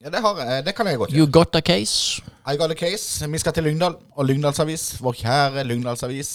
[0.00, 1.18] Ja, det, har, det kan jeg godt gjøre.
[1.20, 2.22] You got a case.
[2.48, 3.26] I got a case.
[3.28, 4.94] Vi skal til Lyngdal og Lyngdalsavis.
[5.04, 6.30] Vår kjære Lyngdalsavis.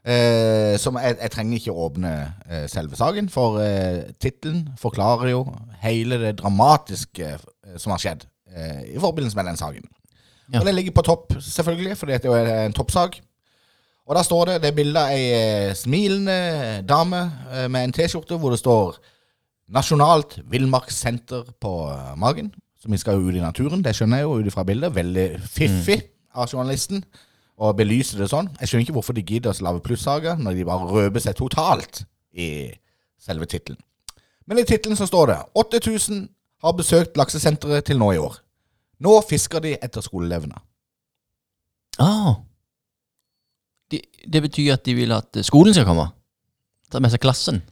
[0.00, 2.10] Eh, som jeg, jeg trenger ikke åpne
[2.48, 5.42] eh, selve saken, for eh, tittelen forklarer jo
[5.82, 9.84] hele det dramatiske eh, som har skjedd eh, i forbindelse med den saken.
[10.50, 10.62] Ja.
[10.62, 13.20] Og det ligger på topp, selvfølgelig, fordi det er en toppsak.
[14.08, 17.20] Og da står det det er bilde av ei eh, smilende dame
[17.52, 18.96] eh, med en T-skjorte hvor det står
[19.70, 22.48] Nasjonalt villmarkssenter på eh, magen.
[22.80, 24.96] Så vi skal jo ut i naturen, det skjønner jeg jo ut ifra bildet.
[24.96, 26.00] Veldig fiffig
[26.32, 27.04] av journalisten
[27.60, 28.48] å belyse det sånn.
[28.60, 32.04] Jeg skjønner ikke hvorfor de gidder å lage plussaker når de bare røper seg totalt
[32.32, 32.70] i
[33.20, 33.80] selve tittelen.
[34.48, 36.22] Men i tittelen så står det 8000
[36.64, 38.38] har besøkt laksesenteret til nå i år.
[39.04, 40.56] Nå fisker de etter skoleelevene.
[42.00, 42.40] Ah.
[43.92, 46.08] De, det betyr at de vil at skolen skal komme.
[46.92, 47.62] Ta med seg klassen.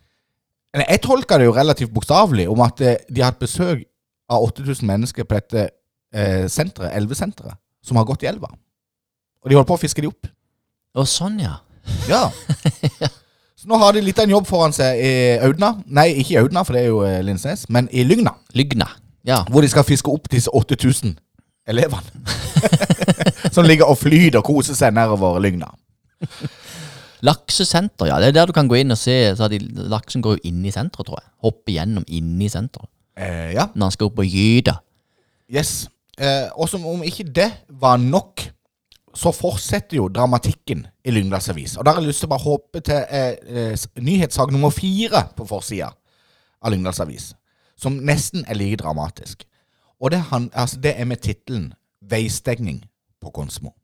[0.77, 3.83] Jeg tolker det jo relativt bokstavelig om at eh, de har hatt besøk
[4.29, 5.65] av 8000 mennesker på dette
[6.13, 8.51] eh, senteret, elvesenteret, som har gått i elva.
[9.43, 10.29] Og de holder på å fiske de opp.
[10.99, 11.59] Å, sånn, ja.
[12.09, 12.27] Ja.
[13.59, 15.73] Så nå har de litt av en jobb foran seg i Audna.
[15.87, 18.37] Nei, ikke i Audna, for det er jo eh, Lindesnes, men i Lygna.
[18.55, 18.87] Lygna.
[19.27, 19.43] Ja.
[19.51, 21.17] Hvor de skal fiske opp disse 8000
[21.69, 22.37] elevene.
[23.55, 25.73] som ligger og flyter og koser seg nedover Lygna.
[27.27, 28.21] Laksesenter, ja.
[28.23, 29.17] Det er der du kan gå inn og se.
[29.35, 29.59] Så har de,
[29.91, 31.31] laksen går jo inn i senteret, tror jeg.
[31.47, 32.91] Hopper gjennom inn i senteret.
[33.19, 33.67] Eh, ja.
[33.75, 34.77] Når han skal opp og gyte.
[35.51, 35.89] Yes.
[36.19, 38.47] Eh, og som om ikke det var nok,
[39.19, 41.77] så fortsetter jo dramatikken i Lyngdals Avis.
[41.77, 45.25] Og da har jeg lyst til å bare håpe til eh, eh, nyhetssak nummer fire
[45.37, 45.91] på forsida
[46.63, 47.33] av Lyngdals Avis,
[47.79, 49.43] som nesten er like dramatisk.
[49.99, 52.85] Og det, han, altså, det er med tittelen 'Veistengning
[53.21, 53.75] på Konsmo'.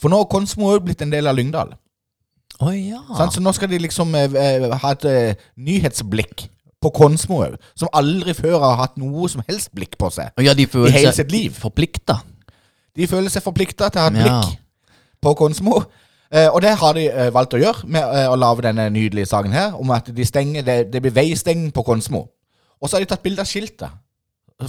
[0.00, 1.74] For nå har Konsmo òg blitt en del av Lyngdal.
[2.60, 3.02] Å ja.
[3.12, 6.46] Sånn, Så nå skal de liksom eh, eh, ha et eh, nyhetsblikk
[6.80, 10.32] på Konsmo òg, som aldri før har hatt noe som helst blikk på seg.
[10.40, 11.52] Ja, de I hele sitt liv.
[11.52, 12.22] forplikta.
[12.96, 14.40] De føler seg forplikta til å ha et Ja.
[14.40, 14.58] blikk
[15.22, 15.82] på Konsmo.
[16.32, 19.26] Eh, og det har de eh, valgt å gjøre med eh, å lage denne nydelige
[19.30, 22.24] saken her, om at de stenger, det, det blir veistenging på Konsmo.
[22.80, 23.90] Og så har de tatt bilde av skiltet.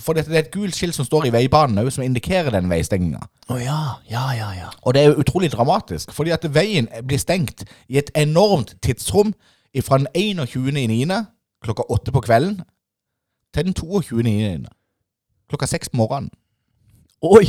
[0.03, 2.67] For det, det er et gult skilt som står i veibanen òg, som indikerer den
[2.69, 3.21] veistenginga.
[3.49, 3.79] Å ja.
[4.11, 4.69] Ja, ja, ja.
[4.83, 9.33] Og det er jo utrolig dramatisk, fordi at veien blir stengt i et enormt tidsrom
[9.85, 11.23] fra den 21.9.
[11.63, 12.61] klokka åtte på kvelden
[13.55, 14.65] til den 22.9.
[15.49, 16.29] klokka seks på morgenen.
[17.23, 17.45] Oi!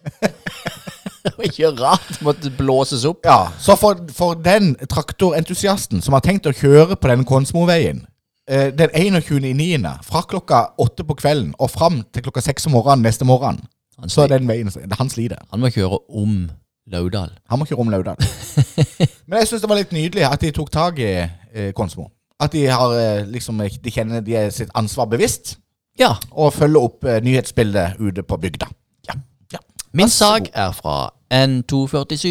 [1.44, 3.24] Ikke rart måtte blåses opp.
[3.28, 8.02] Ja, Så for, for den traktorentusiasten som har tenkt å kjøre på denne Konsmoveien
[8.48, 9.92] eh, den 21.9.
[10.06, 13.60] fra klokka åtte på kvelden og fram til klokka seks om morgenen neste morgen,
[14.00, 15.42] Han, så er den veien Han sliter.
[15.50, 16.50] han må kjøre om
[16.90, 17.30] Laudal.
[17.52, 18.16] Han må kjøre om Laudal.
[19.28, 22.08] Men jeg syns det var litt nydelig at de tok tak i eh, Konsmo.
[22.40, 25.58] At de har eh, liksom De kjenner de er sitt ansvar bevisst
[26.00, 26.14] Ja.
[26.32, 28.66] og følger opp eh, nyhetsbildet ute på bygda.
[29.92, 30.48] Min god.
[30.54, 32.28] er fra N247.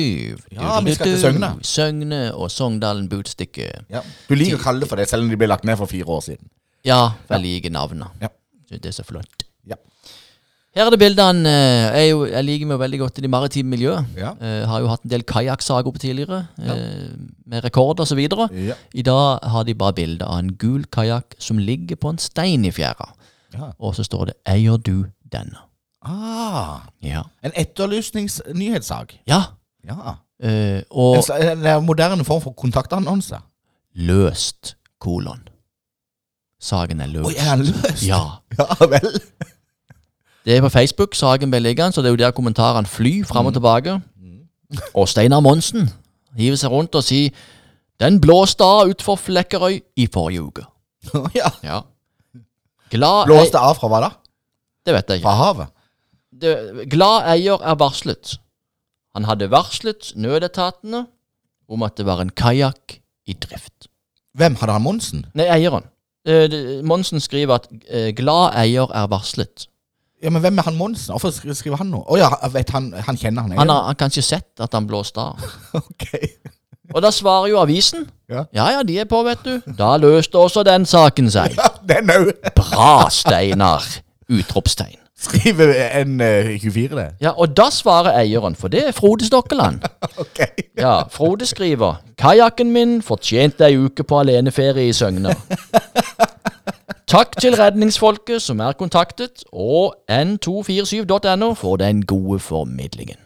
[0.55, 1.49] Ja, vi skal til Søgne.
[1.63, 3.69] Søgne og Sogndalen Budstikke.
[3.89, 4.01] ja.
[4.29, 6.05] Du liker å kalle det for det, selv om de ble lagt ned for fire
[6.07, 6.49] år siden.
[6.85, 8.07] Ja, jeg liker navnet.
[8.21, 8.27] Ja.
[8.69, 9.43] Det er så flott.
[9.67, 9.75] Ja.
[10.75, 11.49] Her er det bildene.
[11.49, 14.05] eh, Jeg, jo, jeg liker meg veldig godt i det maritime miljøet.
[14.15, 14.33] Ja.
[14.39, 16.75] Jeg har jo hatt en del kajakksaker på tidligere, ja.
[17.49, 18.19] med rekorder osv.
[18.19, 18.75] Ja.
[18.93, 22.63] I dag har de bare bilde av en gul kajakk som ligger på en stein
[22.65, 23.09] i fjæra.
[23.53, 23.71] Ja.
[23.79, 25.68] Og så står det 'Eier du denne'?
[26.01, 27.21] Ah, Ja.
[27.43, 29.13] en etterlysningsnyhetssak.
[29.27, 29.41] Ja.
[29.87, 30.15] Ja.
[30.43, 33.37] eh, og En, en, en moderne form for kontaktannonse.
[33.95, 35.41] løst, kolon.
[36.61, 37.27] Saken er løst.
[37.27, 38.03] Oi, er den løst?
[38.07, 38.21] Ja.
[38.59, 39.21] Ja vel.
[40.45, 43.45] Det er på Facebook saken ble liggende, så det er jo der kommentarene flyr fram
[43.45, 43.97] og tilbake.
[44.93, 45.89] Og Steinar Monsen
[46.37, 47.29] hiver seg rundt og sier
[47.99, 50.63] Den blåste av utfor Flekkerøy i forrige uke.
[51.39, 51.49] ja.
[51.63, 51.81] Ja.
[52.89, 54.09] Glad Blåste av fra hva da?
[54.85, 55.27] Det vet jeg ikke.
[55.27, 55.67] Fra havet?
[56.39, 58.37] Det, glad eier er varslet.
[59.15, 61.05] Han hadde varslet nødetatene
[61.69, 62.99] om at det var en kajakk
[63.29, 63.89] i drift.
[64.37, 65.25] Hvem hadde han Monsen?
[65.37, 65.83] Nei, eieren.
[66.27, 69.67] Eh, det- Monsen skriver at eh, glad eier er varslet.
[70.23, 71.13] Ja, men hvem er han Monsen?
[71.13, 72.03] Hvorfor skri- skriver han noe?
[72.07, 73.53] Å ja, jeg vet han, han kjenner han.
[73.57, 75.39] Han har, han kanskje sett at han blåste av.
[75.79, 76.09] Ok.
[76.89, 78.07] Og da svarer jo avisen.
[78.29, 78.47] Ja.
[78.53, 79.59] ja, ja, de er på, vet du.
[79.77, 81.53] Da løste også den saken seg.
[81.59, 82.31] Ja, den òg.
[82.57, 83.85] Bra, Steinar!
[84.29, 84.97] Utropstegn.
[85.19, 87.07] Skriver en eh, 24 det?
[87.21, 89.83] Ja, og da svarer eieren, for det er Frode Stokkeland.
[90.19, 90.39] Ok.
[90.77, 95.31] Ja, Frode skriver Kajakken min fortjente ei uke på aleneferie i Søgne.
[97.13, 103.17] Takk til redningsfolket som er kontaktet, og n247.no for den gode formidlingen.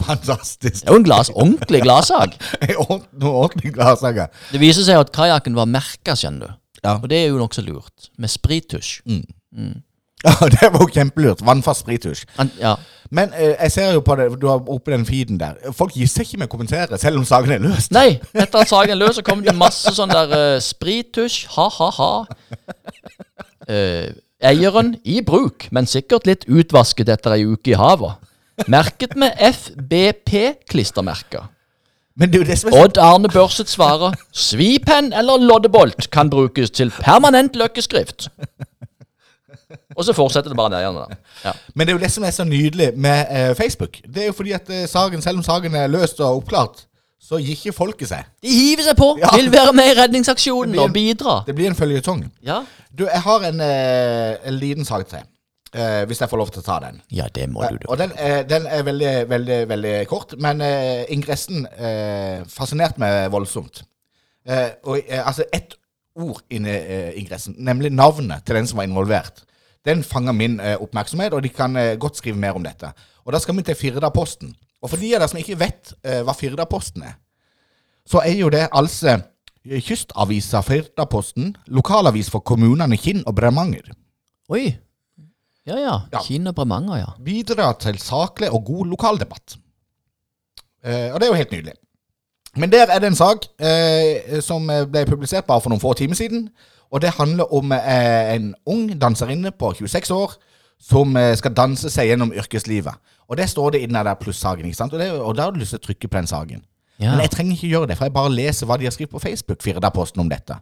[0.00, 0.80] Fantastisk.
[0.82, 2.34] Det er jo en glas, ordentlig gladsak.
[2.70, 3.28] En gladsak, ja.
[3.28, 4.26] ordentlig.
[4.52, 6.58] Det viser seg at kajakken var merka, skjønner du.
[6.84, 6.96] Ja.
[6.96, 8.10] Og det er jo nokså lurt.
[8.18, 9.00] Med sprittusj.
[10.26, 11.40] ja, det var jo kjempelurt.
[11.46, 12.20] Vannfast sprittusj.
[12.60, 12.74] Ja.
[13.10, 15.54] Men eh, jeg ser jo på det, du har oppe den feeden der.
[15.74, 17.90] Folk gir seg ikke med å kommentere, selv om saken er løst.
[17.96, 18.10] Nei,
[18.42, 22.12] etter at saken er løs, så kommer det masse sånn der uh, sprittusj, ha-ha-ha.
[23.70, 24.08] Eh,
[24.42, 28.18] eieren i bruk, men sikkert litt utvasket etter ei uke i havet.
[28.70, 31.42] Merket med FBP-klistremerker.
[32.18, 36.10] Men det er jo det som er så Odd Arne Børset svarer svipenn eller loddebolt
[36.12, 38.28] kan brukes til permanent løkkeskrift.
[40.00, 41.16] Og så fortsetter det bare ned igjen.
[41.46, 41.52] Ja.
[41.76, 44.00] Men det er jo det som er så nydelig med eh, Facebook.
[44.08, 46.86] Det er jo fordi at eh, saken, selv om saken er løst og oppklart,
[47.20, 48.26] så gir ikke folket seg.
[48.42, 49.30] De hiver seg på, Ja.
[49.36, 51.34] vil være med i redningsaksjonen en- og bidra.
[51.46, 52.24] Det blir en føljetong.
[52.48, 52.62] Ja.
[52.90, 55.22] Du, jeg har en, eh, en liten sak til.
[55.72, 56.96] Eh, hvis jeg får lov til å ta den.
[57.14, 57.86] ja, det må du, du.
[57.92, 63.28] Og den, er- den er veldig, veldig, veldig kort, men eh, ingressen eh, fascinerte meg
[63.30, 63.84] voldsomt.
[64.48, 65.76] Eh, og eh, altså ett
[66.18, 69.44] ord inni eh, ingressen, nemlig navnet til den som var involvert.
[69.86, 72.90] Den fanger min eh, oppmerksomhet, og de kan eh, godt skrive mer om dette.
[73.24, 74.52] Og da skal vi til Firdaposten.
[74.80, 77.16] Og for de av dere som ikke vet eh, hva Firdaposten er,
[78.08, 79.18] så er jo det altså
[79.64, 83.92] Kystavisa Firdaposten, lokalavis for kommunene Kinn og Bremanger.
[84.50, 84.70] Oi.
[85.68, 85.96] Ja, ja.
[86.12, 86.22] Ja.
[86.24, 87.10] Kinn og Bremanger, ja.
[87.24, 89.56] bidrar til saklig og god lokaldebatt.
[90.84, 91.76] Eh, og det er jo helt nydelig.
[92.56, 96.18] Men der er det en sak eh, som ble publisert bare for noen få timer
[96.18, 96.48] siden.
[96.90, 100.34] Og det handler om eh, en ung danserinne på 26 år
[100.80, 102.98] som eh, skal danse seg gjennom yrkeslivet.
[103.30, 104.66] Og det står det i den der plussaken.
[104.66, 104.92] ikke sant?
[104.92, 106.62] Og, det, og da har du lyst til å trykke på den saken.
[106.98, 107.12] ja.
[107.12, 109.22] Men jeg trenger ikke gjøre det, for jeg bare leser hva de har skrevet på
[109.22, 110.56] Facebook, Firdaposten, om dette.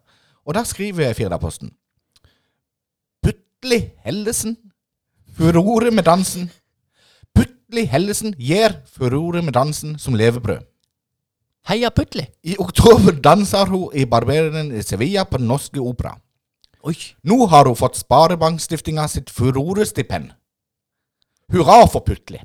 [0.45, 1.73] Og da skriver Firdaposten
[3.25, 4.57] Putli Hellesen
[5.37, 6.51] furore med dansen.
[7.35, 10.61] Putli Hellesen gir furore med dansen som levebrød.
[11.68, 12.24] Heia Putli.
[12.48, 16.14] I oktober danser hun i Barberen i Sevilla på Den Norske Opera.
[16.88, 16.94] Oi.
[17.28, 20.31] Nå har hun fått Sparebankstiftinga sitt furorestipend.
[21.52, 22.40] Hurra for Putli.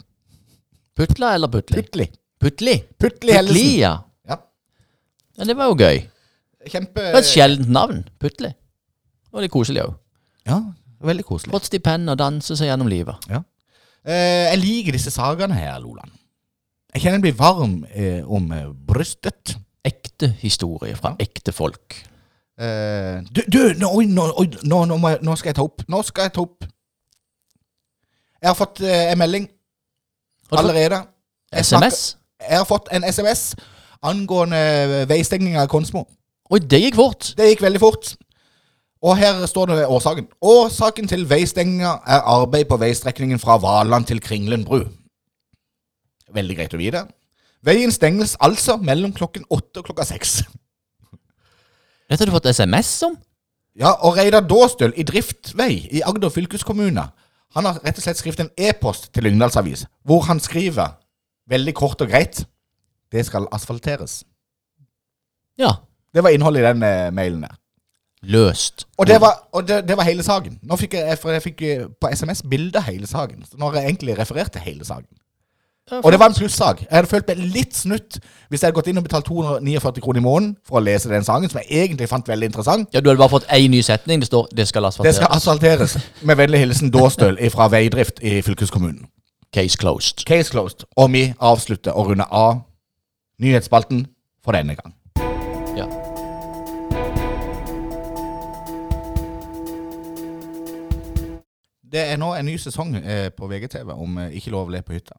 [0.97, 1.79] Putla eller Putli?
[1.79, 2.07] Putli.
[2.39, 2.75] Putli.
[2.99, 3.55] Putli Hellesen.
[3.55, 3.93] Putli, ja.
[4.27, 4.37] Ja.
[5.37, 5.47] ja.
[5.47, 6.03] Det var jo gøy.
[6.67, 6.99] Kjempe...
[6.99, 8.03] Det var et sjeldent navn.
[8.19, 8.51] Putli.
[9.33, 9.95] Og litt koselig òg.
[10.47, 10.59] Ja,
[11.03, 11.53] veldig koselig.
[11.55, 13.31] Fått stipend og danse seg gjennom livet.
[13.31, 16.11] Eh, jeg liker disse sagene her, Loland.
[16.93, 19.55] Jeg kjenner jeg blir varm eh, om eh, brystet.
[19.83, 21.97] Ekte historie fra ekte folk.
[22.61, 24.27] Eh, du, du nå, nå,
[24.63, 25.83] nå, nå, skal jeg ta opp.
[25.89, 26.67] Nå skal jeg ta opp.
[28.39, 29.49] Jeg har fått eh, en melding
[30.53, 31.01] allerede.
[31.51, 32.01] Jeg SMS?
[32.43, 33.55] Jeg har fått en SMS
[34.03, 36.05] angående veistengning av Konsmo.
[36.51, 37.33] Oi, det gikk fort.
[37.37, 38.13] Det gikk veldig fort.
[39.03, 40.27] Og her står det årsaken.
[40.41, 44.85] Årsaken til veistenginga er arbeid på veistrekningen fra Valand til Kringlen bru.
[46.33, 47.03] Veldig greit å vite.
[47.63, 50.41] Veien stenges altså mellom klokken åtte og klokka seks.
[52.09, 53.15] Dette har du fått SMS om?
[53.79, 57.07] Ja, og Reidar Dåstøl i Driftvei i Agder fylkeskommune
[57.55, 60.99] Han har rett og slett skrevet en e-post til Lyngdalsavis hvor han skriver
[61.49, 62.43] veldig kort og greit
[63.09, 64.23] Det skal asfalteres.
[65.57, 65.79] Ja.
[66.13, 67.55] Det var innholdet i den eh, mailen der.
[68.23, 68.85] Løst.
[68.97, 70.59] Og det var, og det, det var hele saken.
[70.61, 73.41] Nå fikk jeg, jeg fikk eh, på SMS bilde av hele saken.
[73.45, 75.09] Så nå har jeg egentlig referert til hele saken.
[75.91, 76.79] Og det var en plussak.
[76.79, 78.19] Jeg hadde følt meg litt snutt
[78.49, 81.25] hvis jeg hadde gått inn og betalt 249 kroner i måneden for å lese den
[81.27, 82.87] sangen, som jeg egentlig fant veldig interessant.
[82.93, 84.21] Ja, Du hadde bare fått én ny setning.
[84.21, 85.03] Det står 'det skal asfalteres'.
[85.03, 85.97] Det skal asfalteres.
[86.21, 89.07] Med vennlig hilsen Dåstøl fra Veidrift i fylkeskommunen.
[89.53, 90.25] Case closed.
[90.25, 90.85] Case closed.
[90.95, 92.61] Og vi avslutter og runder av
[93.41, 94.07] nyhetsspalten
[94.43, 94.93] for denne gang.
[95.77, 95.85] Ja.
[101.91, 104.81] Det er nå en ny sesong eh, på VGTV om eh, Ikke lov å le
[104.81, 105.13] på hytta.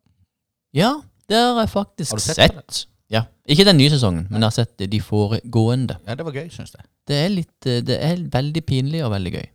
[0.75, 0.91] Ja,
[1.31, 2.81] det har jeg faktisk Har du sett sett.
[3.13, 3.23] Ja.
[3.47, 5.99] Ikke den nye sesongen, men jeg har sett de foregående.
[6.09, 6.85] Ja, det var gøy, syns jeg.
[7.09, 9.47] Det er litt eh, Det er veldig pinlig og veldig gøy.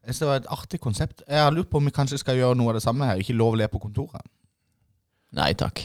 [0.00, 1.22] Jeg synes Det var et artig konsept.
[1.28, 3.20] Jeg har lurt på om vi kanskje skal gjøre noe av det samme her.
[3.22, 4.24] Ikke lov å le på kontoret.
[5.36, 5.82] Nei takk.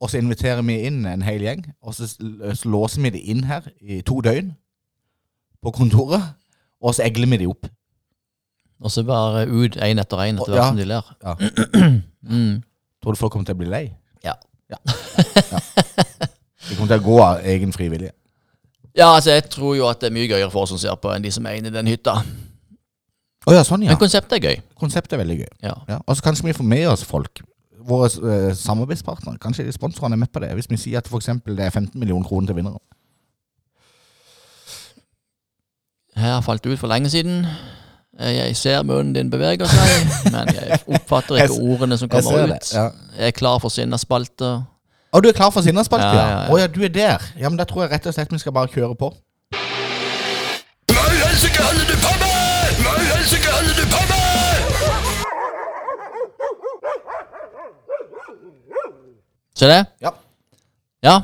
[0.00, 3.42] Og så inviterer vi inn en hel gjeng, og så, så låser vi de inn
[3.48, 4.52] her i to døgn
[5.60, 6.22] på kontoret,
[6.80, 7.66] og så egler vi de opp.
[8.78, 10.60] Og så bare ut én etter én etter Ja.
[10.62, 11.14] hvert som de ler.
[11.22, 11.34] Ja.
[12.28, 12.62] Mm.
[13.08, 13.86] Tror du folk kommer til å bli lei?
[14.20, 14.34] Ja.
[14.68, 14.76] ja.
[14.84, 18.12] De kommer til å gå av egen frivillige.
[18.92, 21.08] Ja, altså, jeg tror jo at det er mye gøyere for oss som ser på,
[21.14, 22.18] enn de som er inne i den hytta.
[23.48, 23.94] Å ja, sånn ja.
[23.94, 24.60] Men konseptet er gøy.
[24.76, 25.48] Konseptet er veldig gøy.
[25.64, 25.72] Ja.
[25.88, 25.96] Ja.
[26.04, 27.40] Og så kanskje vi får med oss folk.
[27.88, 29.40] Våre uh, samarbeidspartnere.
[29.40, 30.52] Kanskje de sponsorene er med på det.
[30.60, 32.76] Hvis vi sier at for eksempel det er 15 millioner kroner til vinnere.
[36.20, 37.46] Har falt ut for lenge siden.
[38.20, 42.24] Eh, Jeg ser munnen din beveger seg, men jeg oppfatter ikke Jeg- ordene som Jeg
[42.24, 42.56] kommer det.
[42.56, 42.72] ut.
[42.74, 42.88] Ja.
[43.18, 44.64] Jeg er klar for sinnaspalte.
[45.12, 46.04] Å, du er klar for Sinnaspalte?
[46.04, 46.48] Ja, Ja, ja.
[46.52, 47.22] Å ja, du er der.
[47.40, 49.08] Ja, men Da tror jeg rett og slett vi skal bare kjøre på.
[50.92, 52.82] Hva i helsike holder du på med?
[52.84, 54.18] Hva i helsike holder du på med?
[59.56, 59.80] Se det?
[60.04, 60.10] Ja.
[61.02, 61.16] Ja.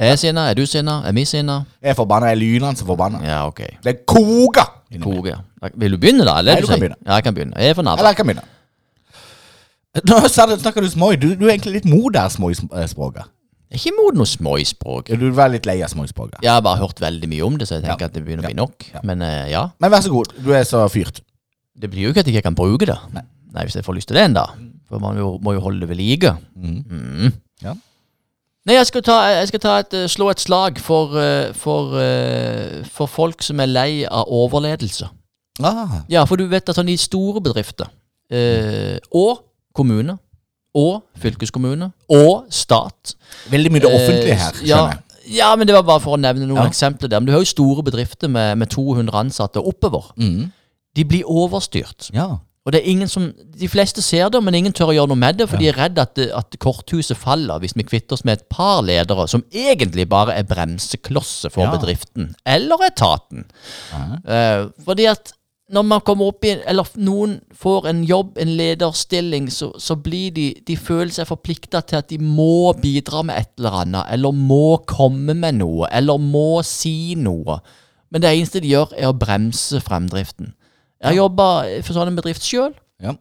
[0.00, 0.48] Jeg Er jeg sinna?
[0.50, 1.02] Er du sinna?
[1.08, 1.64] Er vi sinna?
[1.82, 2.26] Jeg er forbanna.
[2.26, 3.20] Jeg er lynende så forbanna.
[3.24, 3.60] Ja, ok.
[3.84, 4.64] Det er koga!
[5.74, 6.38] Vil du begynne, da?
[6.38, 6.54] Eller?
[6.54, 6.96] Nei, du kan begynne.
[7.06, 7.56] Ja, jeg kan begynne.
[7.60, 8.44] Jeg er for Eller jeg kan begynne.
[10.06, 11.16] Nå snakker du småi.
[11.16, 13.32] Du, du er egentlig litt moder småispråket.
[13.66, 15.08] Jeg er ikke imot noe småispråk.
[15.18, 16.38] Du var litt lei av småispråket.
[16.44, 18.10] Jeg har bare hørt veldig mye om det, så jeg tenker Ja.
[18.10, 18.84] at det begynner å bli nok.
[18.92, 19.00] Ja.
[19.08, 20.30] Men uh, ja, Men vær så god.
[20.38, 21.22] Du er så fyrt.
[21.76, 22.98] det betyr jo ikke at jeg ikke kan bruke det.
[23.12, 23.24] Nei.
[23.56, 24.54] Nei, Hvis jeg får lyst til det en dag.
[24.88, 26.36] For man jo, må jo holde det ved like.
[26.54, 26.84] Mhm.
[26.86, 27.32] Mm.
[27.64, 27.74] Ja.
[28.66, 31.92] Nei, jeg skal, ta, jeg skal ta et, eh, slå et slag for, eh, for,
[32.02, 35.06] eh, for folk som er lei av overledelse.
[35.62, 37.88] Ah, Ja, for du vet at sånn i store bedrifter,
[38.30, 39.44] eh, og
[39.74, 40.18] kommune,
[40.74, 43.14] og fylkeskommune, og stat
[43.50, 45.36] veldig mye det offentlige her, Eh, skjønner jeg.
[45.38, 46.68] ja, men det var bare for å nevne noen Ja.
[46.68, 47.20] eksempler der.
[47.20, 50.12] Men du har jo store bedrifter med, med 200 ansatte oppover.
[50.18, 50.52] Mm.
[50.94, 52.10] De blir overstyrt.
[52.12, 52.38] Ja.
[52.66, 55.16] Og det er ingen som, De fleste ser det, men ingen tør å gjøre noe
[55.16, 58.38] med det, for de er redd at, at korthuset faller hvis vi kvitter oss med
[58.40, 61.70] et par ledere som egentlig bare er bremseklosser for Ja.
[61.78, 63.44] bedriften, eller etaten.
[64.26, 65.32] Eh, fordi at
[65.72, 70.30] når man kommer opp i Eller noen får en jobb, en lederstilling, så, så blir
[70.36, 74.30] de De føler seg forplikta til at de må bidra med et eller annet, eller
[74.36, 77.58] må komme med noe, eller må si noe.
[78.14, 80.52] Men det eneste de gjør, er å bremse fremdriften.
[81.02, 81.48] Jeg har jobba
[81.82, 83.16] for sånn en bedrift sjøl, Ja.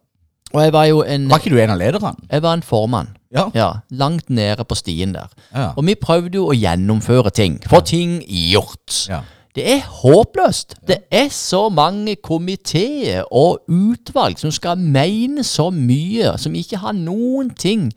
[0.53, 2.13] og jeg var jo en Var ikke du en av lederne?
[2.31, 3.09] Jeg var en formann.
[3.35, 3.49] Ja.
[3.57, 5.27] Ja, Langt nede på stien der.
[5.51, 5.73] Ja.
[5.75, 7.57] Og vi prøvde jo å gjennomføre ting.
[7.67, 9.07] Få ting gjort.
[9.09, 9.23] Ja.
[9.55, 10.75] Det er håpløst.
[10.87, 16.95] Det er så mange komiteer og utvalg som skal mene så mye, som ikke har
[16.97, 17.91] noen ting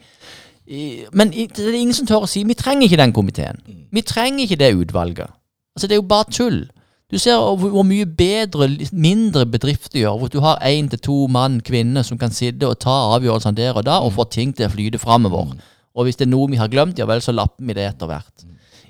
[1.12, 3.88] Men det er ingen som tør å si 'vi trenger ikke den komiteen'.
[3.90, 5.30] Vi trenger ikke det utvalget.
[5.74, 6.68] Altså Det er jo bare tull.
[7.10, 11.60] Du ser hvor mye bedre mindre bedrifter gjør, hvor du har én til to mann,
[11.60, 14.68] kvinner, som kan sitte og ta avgjørelsene der og da, og få ting til å
[14.68, 15.56] flyte framover.
[15.94, 18.06] Og hvis det er noe vi har glemt, ja vel, så lapper vi det etter
[18.06, 18.44] hvert.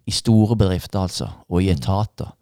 [0.07, 1.29] I store bedrifter, altså.
[1.49, 2.35] Og i etater.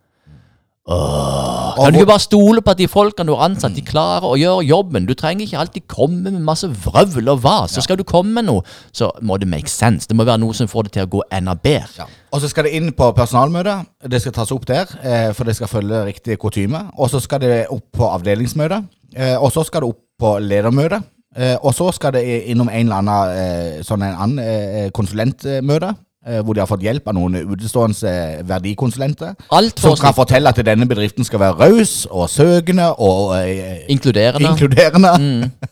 [0.87, 4.37] Kan du ikke bare stole på at de folkene du har ansatt, de klarer å
[4.39, 5.09] gjøre jobben?
[5.09, 7.74] Du trenger ikke alltid komme med masse vrøvl og vas.
[7.74, 8.62] Så skal du komme med noe,
[8.95, 10.07] så må det make sense.
[10.07, 11.91] Det må være noe som får det til å gå enda bedre.
[11.99, 12.07] Ja.
[12.30, 13.80] Og så skal det inn på personalmøte.
[14.07, 16.87] Det skal tas opp der, eh, for det skal følge riktig kutyme.
[16.97, 18.82] Og så skal det opp på avdelingsmøte.
[19.16, 21.03] Eh, og så skal det opp på ledermøte.
[21.37, 25.97] Eh, og så skal det innom en eller annen sånn en annen konsulentmøte,
[26.45, 29.35] hvor de har fått hjelp av noen utestående eh, verdikonsulenter.
[29.79, 34.51] Som kan fortelle at denne bedriften skal være raus og søkende og eh, inkluderende.
[34.51, 35.12] inkluderende.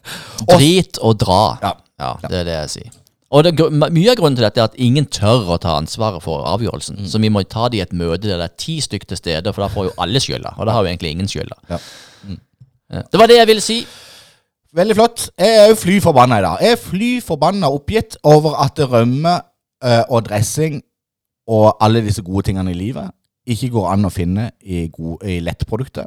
[0.53, 1.43] Drit og dra.
[1.63, 1.75] Ja.
[2.01, 2.95] Ja, det er det jeg sier.
[3.35, 6.45] Og det, mye av grunnen til dette er at ingen tør å ta ansvaret for
[6.47, 7.01] avgjørelsen.
[7.03, 7.07] Mm.
[7.11, 9.55] Så vi må ta det i et møte der det er ti stykker til stede,
[9.55, 10.55] for da får jo alle skylda.
[10.59, 11.59] Og da har jo egentlig ingen skylda.
[11.71, 11.81] Ja.
[12.93, 13.03] Ja.
[13.11, 13.81] Det var det jeg ville si.
[14.75, 15.29] Veldig flott.
[15.39, 16.63] Jeg er jo fly forbanna i dag.
[16.63, 19.51] Jeg er fly forbanna oppgitt over at rømme eh,
[19.85, 20.79] og dressing
[21.51, 23.13] og alle disse gode tingene i livet
[23.53, 26.07] ikke går an å finne i, gode, i lettprodukter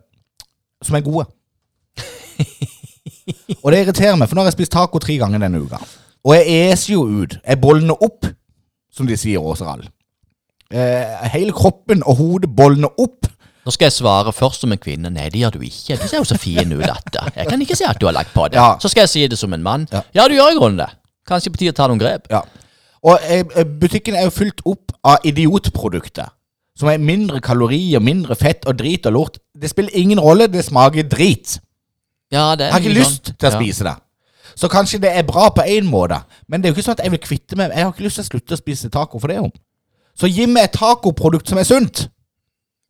[0.84, 1.26] som er gode.
[3.64, 5.80] og det irriterer meg, for nå har jeg spist taco tre ganger denne uka.
[6.28, 7.38] Og jeg eser jo ut.
[7.42, 8.28] Jeg bolner opp,
[8.94, 9.86] som de sier i Åseral.
[10.68, 13.30] Eh, hele kroppen og hodet bolner opp.
[13.68, 15.12] Nå skal jeg svare først som en kvinne.
[15.14, 15.98] Nei, det gjør du ikke.
[16.00, 17.24] Du ser jo så fin ut, dette.
[17.36, 18.60] Jeg kan ikke si at du har lagt på det.
[18.60, 18.76] Ja.
[18.82, 19.88] Så skal jeg si det som en mann.
[19.92, 20.04] Ja.
[20.16, 20.90] Ja, du gjør i grunnen det.
[21.28, 22.30] Kanskje på tide å ta noen grep.
[22.32, 22.46] Ja.
[23.04, 26.30] Og eh, eh, butikken er jo fylt opp av idiotprodukter.
[26.78, 29.38] Som er mindre kalorier, mindre fett og drit og lort.
[29.60, 31.60] Det spiller ingen rolle, det smaker drit.
[32.32, 33.38] Ja, det er Jeg har ikke mye lyst sånn.
[33.38, 33.58] til å Ja.
[33.60, 33.96] spise det.
[34.56, 37.04] Så kanskje det er bra på én måte, men det er jo ikke sånn at
[37.04, 39.28] jeg vil kvitte meg Jeg har ikke lyst til å slutte å spise taco for
[39.28, 39.52] det om.
[40.18, 42.10] Så gi meg et tacoprodukt som er sunt.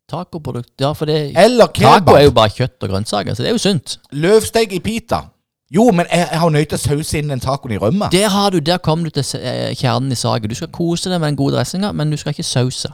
[0.09, 0.71] Tacoprodukt.
[0.79, 3.57] Ja, for det Eller Taco er jo bare kjøtt og grønnsaker, så det er jo
[3.57, 3.97] sunt.
[4.13, 5.25] Løvsteg i pita.
[5.73, 8.07] Jo, men jeg, jeg har å sause inn den tacoen i rømme.
[8.13, 10.47] Der har du, der kom du til eh, kjernen i saken.
[10.49, 12.93] Du skal kose deg med den gode dressinga, men du skal ikke sause.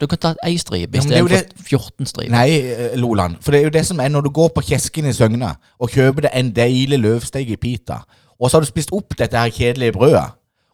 [0.00, 2.32] Du kan ta ei stripe men det er jo istedenfor 14 striper.
[2.32, 3.38] Nei, eh, Loland.
[3.44, 5.92] For det er jo det som er når du går på kiosken i Søgne og
[5.92, 8.02] kjøper deg en deilig løvsteg i pita,
[8.36, 10.26] og så har du spist opp dette her kjedelige brødet,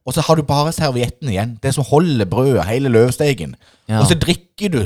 [0.03, 1.57] og så har du bare servietten igjen.
[1.62, 3.55] Det som holder brødet, hele løvstegen.
[3.86, 4.01] Ja.
[4.01, 4.80] Og så drikker du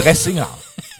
[0.00, 0.46] dressinga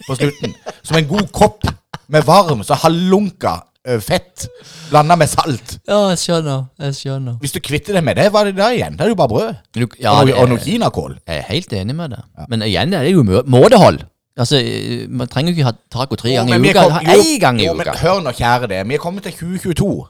[0.05, 0.53] på slutten
[0.85, 1.65] som en god kopp
[2.13, 3.57] med varm, så halvlunka
[4.01, 4.47] fett
[4.89, 5.75] blanda med salt.
[5.87, 6.65] Ja, jeg skjønner.
[6.81, 7.35] Jeg skjønner.
[7.41, 8.97] Hvis du kvitter deg med det, hva er det da igjen?
[8.97, 9.55] Da er det jo bare brød.
[9.77, 11.17] Du, ja, og, det og noe kinakål.
[11.27, 12.21] jeg er helt enig med det.
[12.49, 14.01] Men igjen, det er jo må- måtehold.
[14.37, 16.81] Altså, eh, Man trenger jo ikke ha taco tre ganger i uka.
[16.81, 17.97] kom- Ha jo, én gang i jo, men uka.
[18.01, 18.81] Hør nå, kjære det.
[18.87, 20.07] Vi er kommet til 2022.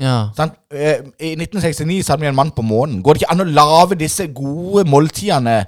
[0.00, 0.28] Ja.
[0.36, 0.52] Sant?
[0.72, 3.02] Eh, I 1969 så hadde vi en mann på månen.
[3.02, 5.66] Går det ikke an å lage disse gode måltidene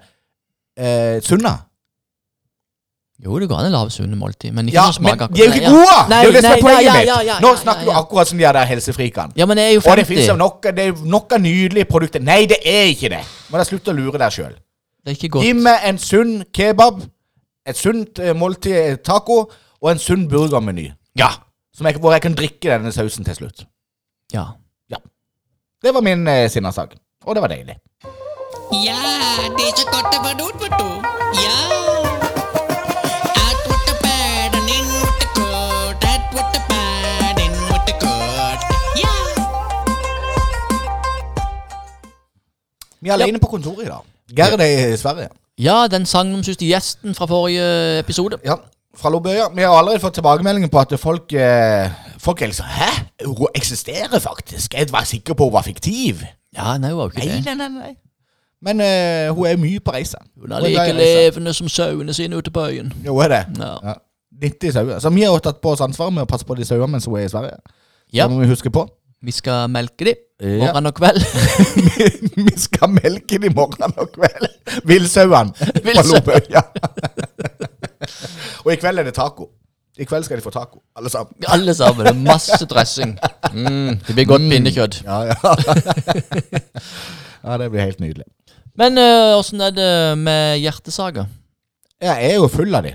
[0.79, 1.53] eh, sunne?
[3.23, 5.31] Jo, det går an å lage sunne måltid, men ikke Ja, men akkurat.
[5.31, 5.71] de er jo ikke ja.
[5.71, 5.99] gode!
[6.11, 7.07] Nei, det er jo det som er poenget ja, mitt.
[7.07, 9.37] ja, ja, Nå ja, snakker ja, du akkurat som de der helsefrikene.
[9.39, 11.87] Ja, men jeg er jo Og det finnes jo nok, det er nok av nydelige
[11.87, 12.25] produkter.
[12.27, 13.21] Nei, det er ikke det.
[13.53, 14.57] Må da slutte å lure deg sjøl.
[15.07, 15.39] Det er.
[15.45, 16.99] Gi meg en sunn kebab,
[17.67, 20.89] et sunt eh, måltid eh, taco og en sunn burgermeny.
[21.19, 21.31] Ja.
[21.77, 23.67] Som jeg, hvor jeg kan drikke denne sausen til slutt.
[24.35, 24.49] ja.
[24.91, 24.99] ja.
[25.83, 26.99] Det var min eh, sinnasak.
[27.25, 27.79] Og det var deilig.
[28.83, 28.99] Ja,
[29.55, 31.43] det er så godt å være noen, vet du.
[31.43, 31.82] Ja.
[43.03, 44.05] Vi er alene på kontoret i dag.
[44.37, 45.29] Gerd er i Sverige.
[45.59, 48.39] ja, den sagnomsuste gjesten fra forrige episode.
[48.45, 48.55] Ja,
[48.97, 49.49] fra Lobøya.
[49.55, 51.91] Vi har allerede fått tilbakemeldinger på at folk eh,
[52.23, 52.91] Folk er liksom Hæ?
[53.27, 54.75] Hun eksisterer faktisk?
[54.75, 56.23] Jeg var sikker på hun var fiktiv.
[56.57, 57.45] Ja, nei, hun var jo Nei, det.
[57.45, 57.69] nei, nei.
[57.69, 57.93] nei.
[58.63, 60.17] Men eh, hun er mye på reise.
[60.41, 61.19] Hun er like glad reise.
[61.19, 62.93] levende som sauene sine ute på øyen.
[63.05, 63.43] Jo, hun er det.
[63.59, 63.73] Ja.
[63.89, 63.95] Ja.
[64.43, 64.99] 90 sauer.
[65.03, 67.05] Så vi har jo tatt på oss ansvaret med å passe på de sauene mens
[67.11, 67.57] hun er i Sverige.
[68.13, 68.29] Ja.
[68.29, 68.87] Det må vi huske på.
[69.23, 70.17] Vi skal melke de Ja.
[70.43, 71.23] Morgen og kveld.
[72.49, 74.49] vi skal melke dem morgen og kveld.
[74.89, 75.95] Villsauene på.
[76.11, 76.63] Lobøya.
[78.65, 79.51] og i kveld er det taco.
[80.01, 81.37] I kveld skal de få taco, alle sammen.
[81.53, 82.07] Alle sammen.
[82.07, 83.19] Det er masse dressing.
[83.53, 85.03] Mm, det blir godt pinnekjøtt.
[85.05, 85.37] Ja, ja.
[87.45, 88.25] ja, det blir helt nydelig.
[88.81, 91.29] Men åssen åssen er det med hjertesager?
[92.03, 92.95] Jeg er jo full av de.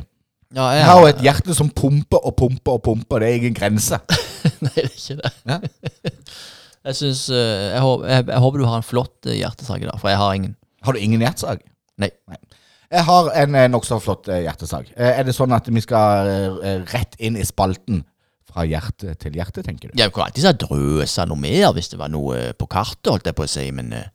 [0.55, 3.19] Ja, Jeg har jo et hjerte som pumper og pumper og pumper.
[3.19, 3.99] Det er ingen grense.
[4.63, 5.31] Nei, det er ikke det.
[5.45, 5.59] Ja.
[6.88, 9.89] Jeg synes, eh, jeg, håper, jeg, jeg håper du har en flott hjertesak hjertesag i
[9.89, 10.53] dag, for jeg har ingen.
[10.88, 11.63] Har du ingen hjertesag?
[11.99, 12.11] Nei.
[12.88, 14.93] Jeg har en eh, nokså flott hjertesak.
[14.95, 18.05] Eh, Er det sånn at vi skal eh, rett inn i spalten
[18.47, 19.97] fra hjerte til hjerte, tenker du?
[19.99, 23.35] Jeg kunne alltid drøsa noe mer hvis det var noe eh, på kartet, holdt jeg
[23.35, 24.07] på å si, men eh,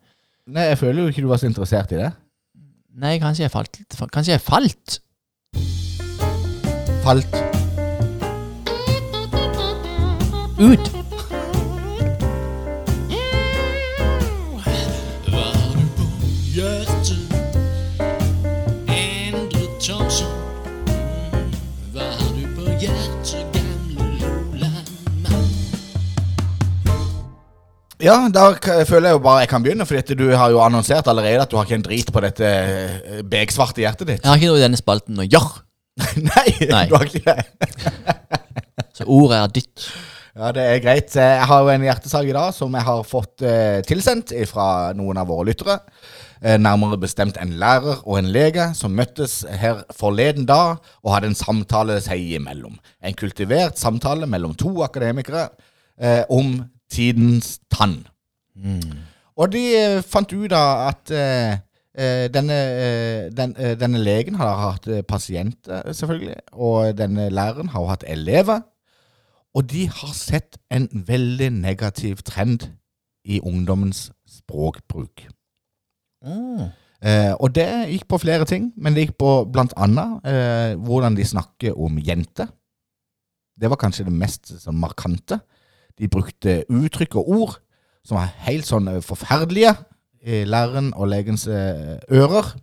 [0.49, 2.09] Nei, jeg føler jo ikke du var så interessert i det.
[2.99, 3.77] Nei, kanskje jeg falt.
[4.11, 4.97] Kanskje jeg falt.
[7.05, 7.39] Falt.
[10.59, 11.02] Ut.
[28.03, 28.49] Ja, da
[28.83, 31.55] føler jeg jo bare jeg kan begynne, for du har jo annonsert allerede at du
[31.55, 32.49] har ikke en drit på dette
[33.31, 34.23] begsvarte hjertet ditt.
[34.23, 35.63] Jeg har ikke noe i denne spalten å gjøre,
[36.17, 36.87] Nei, Nei.
[36.89, 38.17] du har ikke det.
[38.97, 39.85] så ordet er ditt.
[40.33, 41.13] Ja, det er greit.
[41.13, 45.19] Jeg har jo en hjertesak i dag som jeg har fått eh, tilsendt fra noen
[45.21, 45.75] av våre lyttere.
[46.41, 51.29] Eh, nærmere bestemt en lærer og en lege som møttes her forleden dag og hadde
[51.29, 52.79] en samtale seg imellom.
[53.05, 55.45] En kultivert samtale mellom to akademikere
[56.01, 56.57] eh, om
[56.93, 58.01] tidens tann.
[59.35, 61.55] Og de eh, fant ut av at eh,
[61.97, 62.59] eh, denne,
[63.33, 68.61] den, denne legen har hatt pasienter, selvfølgelig, og denne læreren har hatt elever.
[69.53, 72.69] Og de har sett en veldig negativ trend
[73.25, 75.27] i ungdommens språkbruk.
[77.03, 81.17] Eh, og det gikk på flere ting, men det gikk på blant annet eh, hvordan
[81.17, 82.47] de snakker om jenter.
[83.59, 85.41] Det var kanskje det mest sånn, markante.
[85.99, 87.57] De brukte uttrykk og ord
[88.03, 89.75] som var helt sånn eh, forferdelige
[90.23, 92.53] i læreren og legens eh, ører.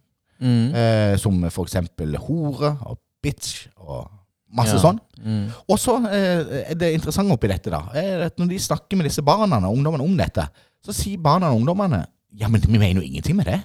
[0.41, 0.73] Mm.
[0.75, 4.09] Eh, som for eksempel hore og bitch og
[4.57, 4.81] masse Ja.
[4.83, 4.99] sånn.
[5.21, 5.51] Mm.
[5.69, 9.07] Og så eh, er det interessante oppi dette, da, er at når de snakker med
[9.11, 10.47] disse barna og ungdommene om dette,
[10.83, 13.59] så sier barna og ungdommene ja, men vi mener jo ingenting med det.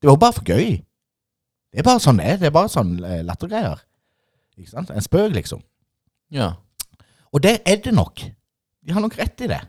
[0.00, 0.82] Det var jo bare for gøy.
[1.72, 2.36] Det er bare sånn det er.
[2.40, 3.82] Det er bare sånn eh, lattergreier.
[4.58, 4.90] Ikke sant?
[4.90, 5.60] En spøk, liksom.
[6.32, 6.54] Ja.
[7.32, 8.24] Og det er det nok.
[8.86, 9.60] De har nok rett i det.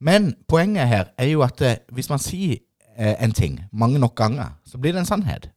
[0.00, 2.58] Men poenget her er jo at eh, hvis man sier
[2.96, 5.48] eh, en ting mange nok ganger, så blir det en sannhet.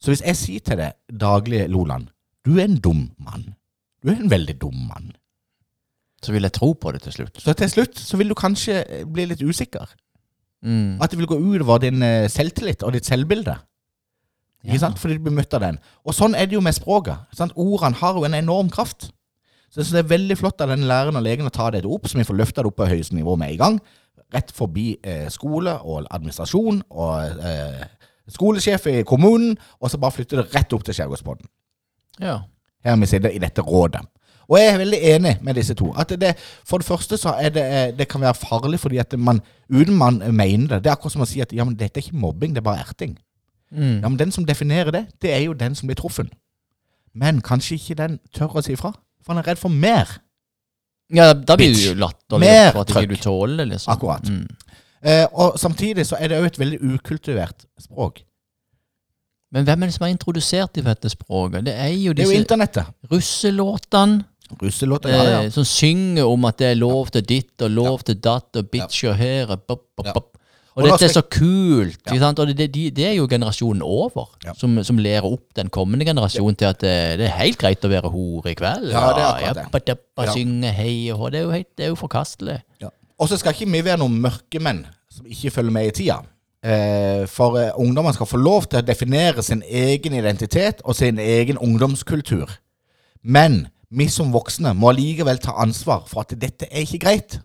[0.00, 2.08] Så hvis jeg sier til deg daglig, Loland,
[2.44, 3.54] du er en dum mann.
[4.02, 5.12] Du er en veldig dum mann.
[6.22, 7.40] Så vil jeg tro på det til slutt.
[7.40, 9.92] Så til slutt så vil du kanskje eh, bli litt usikker.
[10.64, 11.00] Mm.
[11.02, 12.00] At det vil gå utover din
[12.32, 13.58] selvtillit og ditt selvbilde.
[14.64, 14.96] Ikke sant?
[14.98, 15.76] Fordi du blir møtt av den.
[16.08, 17.28] Og sånn er det jo med språket.
[17.36, 17.52] Sant?
[17.60, 19.10] Ordene har jo en enorm kraft.
[19.74, 21.88] Så jeg synes det er veldig flott av den læreren og legen å ta dette
[21.90, 23.78] opp, så vi får løfta det opp på høyeste nivå med en gang.
[24.30, 27.82] Rett forbi eh, skole og administrasjon og eh,
[28.30, 31.50] skolesjef i kommunen, og så bare flytte det rett opp til Skjærgårdsbåten.
[32.22, 32.36] Ja.
[32.86, 34.04] Her vi sitter i dette rådet.
[34.46, 35.90] Og jeg er veldig enig med disse to.
[35.98, 39.18] At det, for det første så er det, eh, det kan være farlig fordi at
[39.18, 39.40] man,
[39.72, 42.06] uten man mener det Det er akkurat som å si at ja, men dette er
[42.06, 43.18] ikke mobbing, det er bare erting.
[43.74, 43.98] Mm.
[44.04, 46.30] Ja, men Den som definerer det, det er jo den som blir truffet.
[47.14, 48.92] Men kanskje ikke den tør å si ifra.
[49.24, 50.10] For han er redd for mer.
[51.14, 53.08] Ja, da blir du jo latterlig Mer for at ikke trøkk.
[53.08, 53.92] du tåler det, liksom.
[53.92, 54.28] Akkurat.
[54.28, 54.46] Mm.
[55.04, 58.22] Eh, og samtidig så er det jo et veldig ukultivert språk.
[59.54, 61.64] Men hvem er det som har introdusert i dette språket?
[61.68, 62.86] Det er jo Det er jo disse internettet.
[63.12, 64.24] russelåtene
[64.60, 65.42] Russelåter, ja, ja.
[65.44, 68.68] eh, som synger om at det er lov til ditt og lov til datt og
[68.70, 70.12] bitch og her og bop, bop, Ja.
[70.12, 70.33] bop.
[70.74, 72.00] Og, Og dette er så kult.
[72.18, 72.40] Sant?
[72.42, 74.52] Og det, det, de- det er jo generasjonen over Ja.
[74.58, 77.90] som, som lærer opp den kommende generasjonen til at det, det er helt greit å
[77.92, 78.88] være hore i kveld.
[78.90, 79.94] Ja, det er akkurat det.
[80.18, 80.32] Ja, Ja.
[80.34, 81.28] synge hei og.
[81.30, 82.58] Det er jo, helt, det er jo forkastelig.
[82.82, 82.90] Ja.
[83.18, 84.82] Og så skal ikke vi være noen mørkemenn
[85.14, 86.18] som ikke følger med i tida.
[86.64, 91.18] Eh, for eh, ungdommer skal få lov til å definere sin egen identitet og sin
[91.22, 92.50] egen ungdomskultur.
[93.22, 97.38] Men vi som voksne må allikevel ta ansvar for at dette er ikke greit.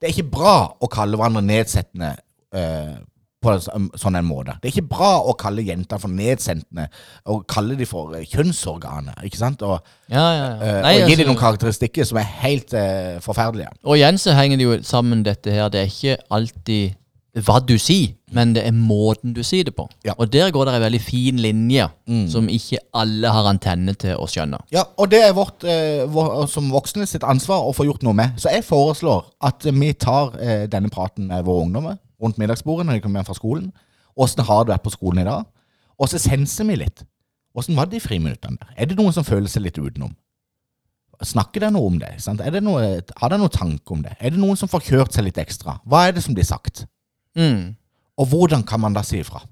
[0.00, 2.14] Det er ikke bra å kalle hverandre nedsettende
[2.52, 2.94] eh,
[3.42, 3.58] på en
[3.98, 4.54] sånn- en måte.
[4.62, 6.84] Det er ikke bra å kalle jenter for nedsettende
[7.26, 9.14] og kalle dem for eh, kjønnsorganer.
[9.24, 9.62] ikke sant?
[9.66, 10.54] Og, Ja, ja, ja.
[10.76, 13.68] eh, Nei, og gi dem altså- noen karakteristikker som er helt eh, forferdelige.
[13.84, 15.68] Og igjen så henger det jo sammen dette her.
[15.68, 16.94] Det er ikke alltid
[17.34, 19.88] hva du sier, men det er måten du sier det på.
[20.18, 21.86] Og der går det en veldig fin linje
[22.28, 24.60] som ikke alle har antenne til å skjønne.
[24.70, 28.12] Ja, og det er vårt eh, vår, som voksne sitt ansvar å få gjort noe
[28.12, 28.36] med.
[28.36, 32.98] Så jeg foreslår at vi tar eh, denne praten med våre ungdommer rundt middagsbordet når
[32.98, 33.70] de kommer hjem fra skolen.
[34.16, 35.46] Åssen har du vært på skolen i dag?
[35.98, 37.04] Og så senser vi litt.
[37.58, 38.74] Åssen var det i friminuttene der?
[38.76, 40.14] Er det noen som føler seg litt utenom?
[41.22, 42.16] Snakker dere noe om det?
[42.22, 42.40] Sant?
[42.42, 42.82] Det noe,
[43.20, 44.16] har dere noen tanke om det?
[44.18, 45.76] Er det noen som får kjørt seg litt ekstra?
[45.86, 46.84] Hva er det som blir sagt?
[47.38, 47.74] Mm.
[48.18, 49.42] Og hvordan kan man da si ifra?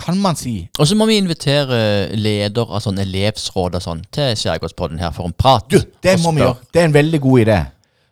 [0.00, 4.32] Kan man si Og så må vi invitere leder av sånn elevsråd og sånn til
[4.38, 5.66] Skjærgårdspodden her for en prat.
[5.68, 6.56] Du, det må vi gjøre.
[6.72, 7.58] Det er en veldig god idé.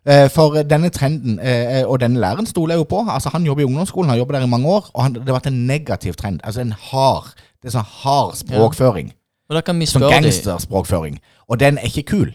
[0.06, 3.04] Eh, For denne trenden, eh, og denne læreren stoler jeg jo på.
[3.10, 5.40] Altså Han jobber i ungdomsskolen, har jobbet der i mange år, og han, det har
[5.40, 6.40] vært en negativ trend.
[6.44, 9.12] Altså en hard det er sånn hard språkføring.
[9.50, 11.18] Vi Sånn gangsterspråkføring.
[11.48, 12.34] Og den er ikke kul.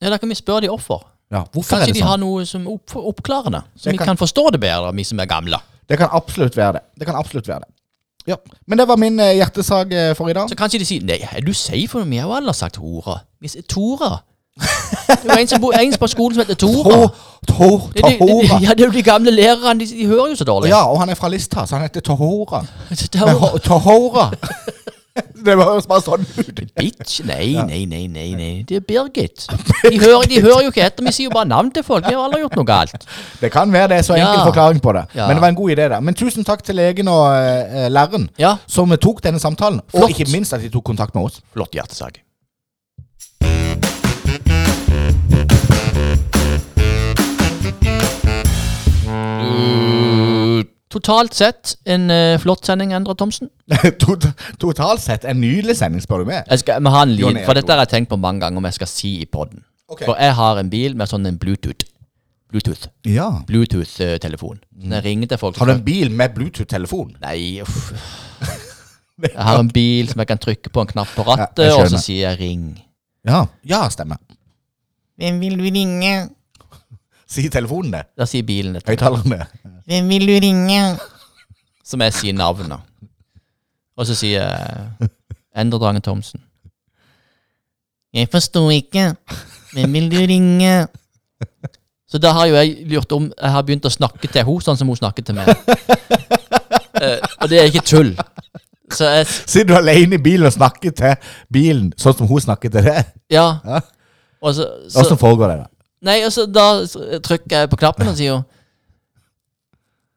[0.00, 1.04] ja, da kan vi spørre de hvorfor.
[1.30, 2.20] Ja, hvorfor Kanskje de har sånn?
[2.20, 5.26] noe som opp, oppklarende, så Det vi kan- kan forstå det bedre, vi som er
[5.26, 5.58] gamle.
[5.88, 6.82] Det kan absolutt være det.
[6.98, 7.68] Det kan absolutt være det.
[8.26, 8.36] Ja,
[8.66, 10.48] Men det var min hjertesag hjertesak eh, for i dag.
[10.48, 12.04] Så kanskje de sier Nei, er du safe?
[12.04, 13.20] Vi har jo alle sagt hore.
[13.40, 14.22] Vi Tora.
[14.56, 16.82] Det var en, som bor, en på skolen som heter Tora.
[16.82, 17.08] Tora,
[17.46, 18.58] to, Det er de, Tohora.
[18.58, 19.80] de, ja, det er jo de gamle lærerne.
[19.80, 20.70] De, de hører jo så dårlig.
[20.72, 22.62] Ja, og han er fra Lista, så han heter Tohora.
[22.90, 24.30] Det er jo- Tohora.
[25.16, 26.58] Det høres bare sånn ut.
[26.76, 27.20] Bitch?
[27.24, 28.64] Nei, nei, nei, nei, nei.
[28.68, 29.46] Det er Birgit.
[29.88, 31.04] De hører, de hører jo ikke etter.
[31.06, 32.04] Vi sier jo bare navn til folk.
[32.08, 33.06] Vi har aldri gjort noe galt.
[33.40, 34.44] Det kan være det er så enkel Ja.
[34.44, 35.06] forklaring på det.
[35.14, 35.26] Ja.
[35.28, 36.00] Men det var en god idé, da.
[36.00, 38.56] Men tusen takk til legen og eh, læreren Ja.
[38.66, 39.80] som tok denne samtalen.
[39.90, 40.02] Flott.
[40.04, 41.40] Og ikke minst at de tok kontakt med oss.
[41.54, 42.20] Flott hjertesak.
[50.92, 53.50] Totalt sett en eh, flott sending, Endre Thomsen.
[54.02, 54.26] Tot,
[54.62, 56.44] totalt sett en nydelig sending, spør du meg.
[56.50, 58.44] Jeg skal, vi har en Jon lyd, Erik for dette har jeg tenkt på mange
[58.44, 59.64] ganger om jeg skal si i podden.
[59.90, 60.04] Ok.
[60.06, 61.86] For jeg har en bil med sånn en Bluetooth.
[62.50, 62.86] Bluetooth.
[63.06, 63.26] Ja.
[63.48, 64.60] Bluetooth-telefon.
[64.78, 67.16] Når jeg ringer til folk Har du en bil med Bluetooth-telefon?
[67.24, 67.90] Nei, uff.
[69.16, 71.72] Jeg har en bil som jeg kan trykke på en knapp på Ja, rattet, jeg
[71.72, 72.02] og så skjønner.
[72.04, 72.66] sier jeg 'ring'.
[73.24, 73.38] Ja.
[73.64, 74.18] Ja, stemmer.
[75.16, 76.10] Hvem vil du ringe?
[77.26, 78.02] Sier telefonen det?
[78.18, 78.86] Da sier bilen dette.
[78.90, 79.46] Høyttalerne?
[79.86, 80.82] Hvem vil du ringe?
[81.86, 82.82] Som jeg sier navnet.
[83.96, 85.10] Og så sier jeg
[85.56, 86.42] Endre Thomsen.
[88.14, 89.14] Jeg forstår ikke.
[89.72, 90.86] Hvem vil du ringe?
[92.08, 94.78] Så da har jo jeg lurt om Jeg har begynt å snakke til henne sånn
[94.78, 95.50] som hun snakker til meg.
[97.02, 98.12] uh, og det er ikke tull.
[98.94, 102.72] Så jeg Sitter du alene i bilen og snakker til bilen sånn som hun snakker
[102.72, 103.10] til deg?
[103.32, 103.58] Ja.
[103.66, 103.82] Ja.
[104.40, 105.58] Og så, Hvordan så foregår det?
[105.64, 105.75] da?
[106.06, 106.66] Nei, og så da
[107.24, 108.44] trykker jeg på knappen og sier hun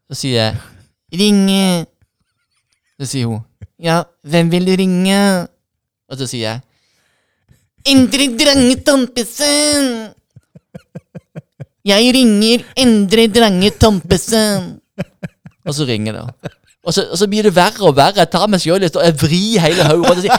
[0.10, 0.56] Så sier jeg
[1.14, 1.86] 'ringe'.
[3.00, 3.42] Så sier hun
[3.80, 5.48] 'ja, hvem vil du ringe?'
[6.10, 6.60] Og så sier jeg
[7.90, 10.14] 'Endre Drange Tompesen'.
[11.86, 14.82] Jeg ringer Endre Drange Tompesen.
[15.66, 16.52] Og så ringer det.
[16.84, 18.18] Og så, og så blir det verre og verre.
[18.22, 20.38] Jeg tar meg sjøl og jeg vrir hele hodet og sier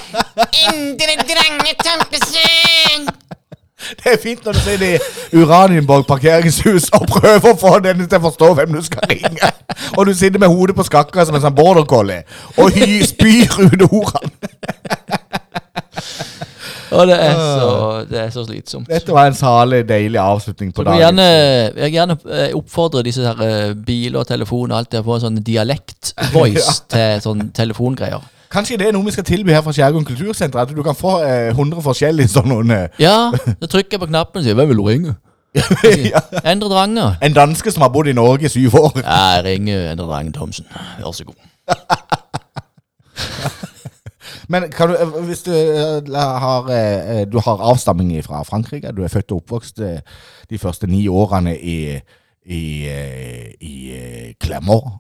[0.63, 3.10] 'Endre Drange Tompesen'.
[4.01, 8.07] Det er fint når du sier det i Uranienborg parkeringshus og prøver å få denne
[8.07, 9.53] til å forstå hvem du skal ringe.
[9.97, 12.25] Og du sitter med hodet på skakka som en sånn border collie
[12.61, 14.31] og hy spyr ut ordene.
[16.91, 17.75] Og det er så,
[18.11, 18.89] det er så slitsomt.
[18.91, 20.99] Dette var en salig, deilig avslutning på dagen.
[20.99, 21.27] gjerne,
[21.85, 22.17] jeg gjerne
[22.59, 26.81] oppfordre disse her eh, biler og telefoner og alt det å få en sånn dialekt-voice
[26.95, 28.25] til sånn telefongreier.
[28.51, 30.59] Kanskje det er noe vi skal tilby her fra Skjærgården kultursenter?
[30.59, 33.31] At du kan få eh, 100 forskjellige sånne eh, Ja,
[33.61, 35.15] så trykker jeg på knappen og sier 'Hvem vil du ringe?'
[36.15, 36.21] ja.
[36.53, 37.17] Endre Drange.
[37.23, 39.01] En danske som har bodd i Norge i syv år.
[39.03, 40.67] Ja, jeg ringer Endre Drange Thomsen.
[40.99, 41.35] Vær så god.
[44.53, 46.63] Men kan du, eh, hvis du eh, har,
[47.33, 49.79] du har avstamming fra Frankrike, du er født og oppvokst
[50.51, 51.99] de første ni årene i,
[52.47, 52.89] i,
[53.61, 53.93] i
[54.43, 54.91] Clermont,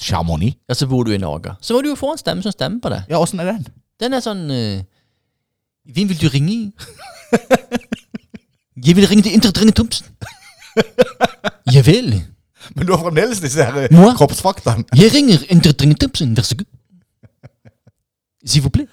[0.00, 0.56] Chamonix.
[0.68, 1.54] Ja, så bor du i Norge.
[1.60, 3.02] Så må du jo få en stemme som stemmer på det.
[3.10, 3.66] Ja, åssen er den?
[4.00, 4.80] Den er sånn eh,
[5.90, 6.72] Hvem vil du ringe?
[8.86, 10.06] Jeg vil ringe til Endre Dranger Thomsen.
[11.72, 12.14] Jeg vil.
[12.76, 14.14] Men du har fremdeles disse her eh, Moi?
[14.16, 14.84] kroppsfaktaene.
[14.96, 16.70] Jeg ringer Endre Dranger Thomsen, vær så god.
[18.46, 18.88] S'il vous plaît.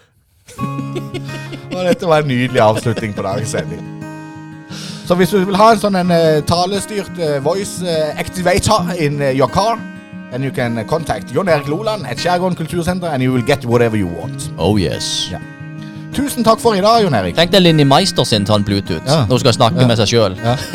[1.78, 3.84] Og dette var en nydelig avslutning på dagens sending.
[5.08, 9.22] Så hvis du vil ha en sånn en eh, talestyrt eh, voice eh, activator in
[9.24, 9.80] eh, your car,
[10.32, 13.98] then you can contact Jon Erik Loland at Skjærgården kultursenter, and you will get whatever
[13.98, 14.52] you want.
[14.58, 15.30] Oh yes.
[15.32, 15.38] Ja.
[16.14, 17.36] Tusen takk for i dag, Jon Erik.
[17.36, 19.20] Tenk deg Linni Meister sin tann Bluetooth, Ja.
[19.26, 19.88] når hun skal snakke Ja.
[19.88, 20.36] med seg sjøl.
[20.44, 20.56] Ja.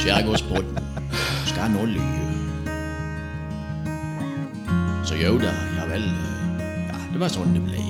[0.00, 0.78] Skjærgårdspodden
[1.46, 2.06] skal nå lyve.
[5.04, 6.04] Så jo da, ja vel.
[6.90, 7.86] Ja, det var sånn det ble.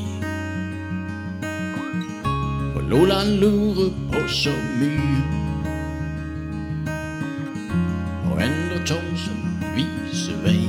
[2.76, 5.39] Og Loland lurer på så mye.
[8.40, 9.36] Endre Thomsen
[9.74, 10.62] viser vei.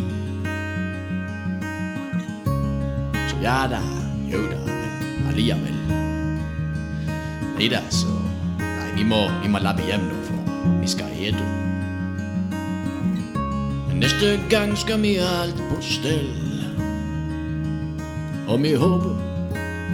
[3.29, 3.79] Så ja da,
[4.31, 5.79] jo da, men alliavel.
[7.57, 8.11] Nei da, så
[8.59, 11.47] Nei, vi må, vi må labbe hjem nå, for vi skal ete.
[14.01, 16.31] Neste gang skal vi ha alt på stell.
[18.47, 19.29] Og vi håper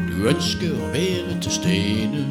[0.07, 2.21] du ønsker å være til stede.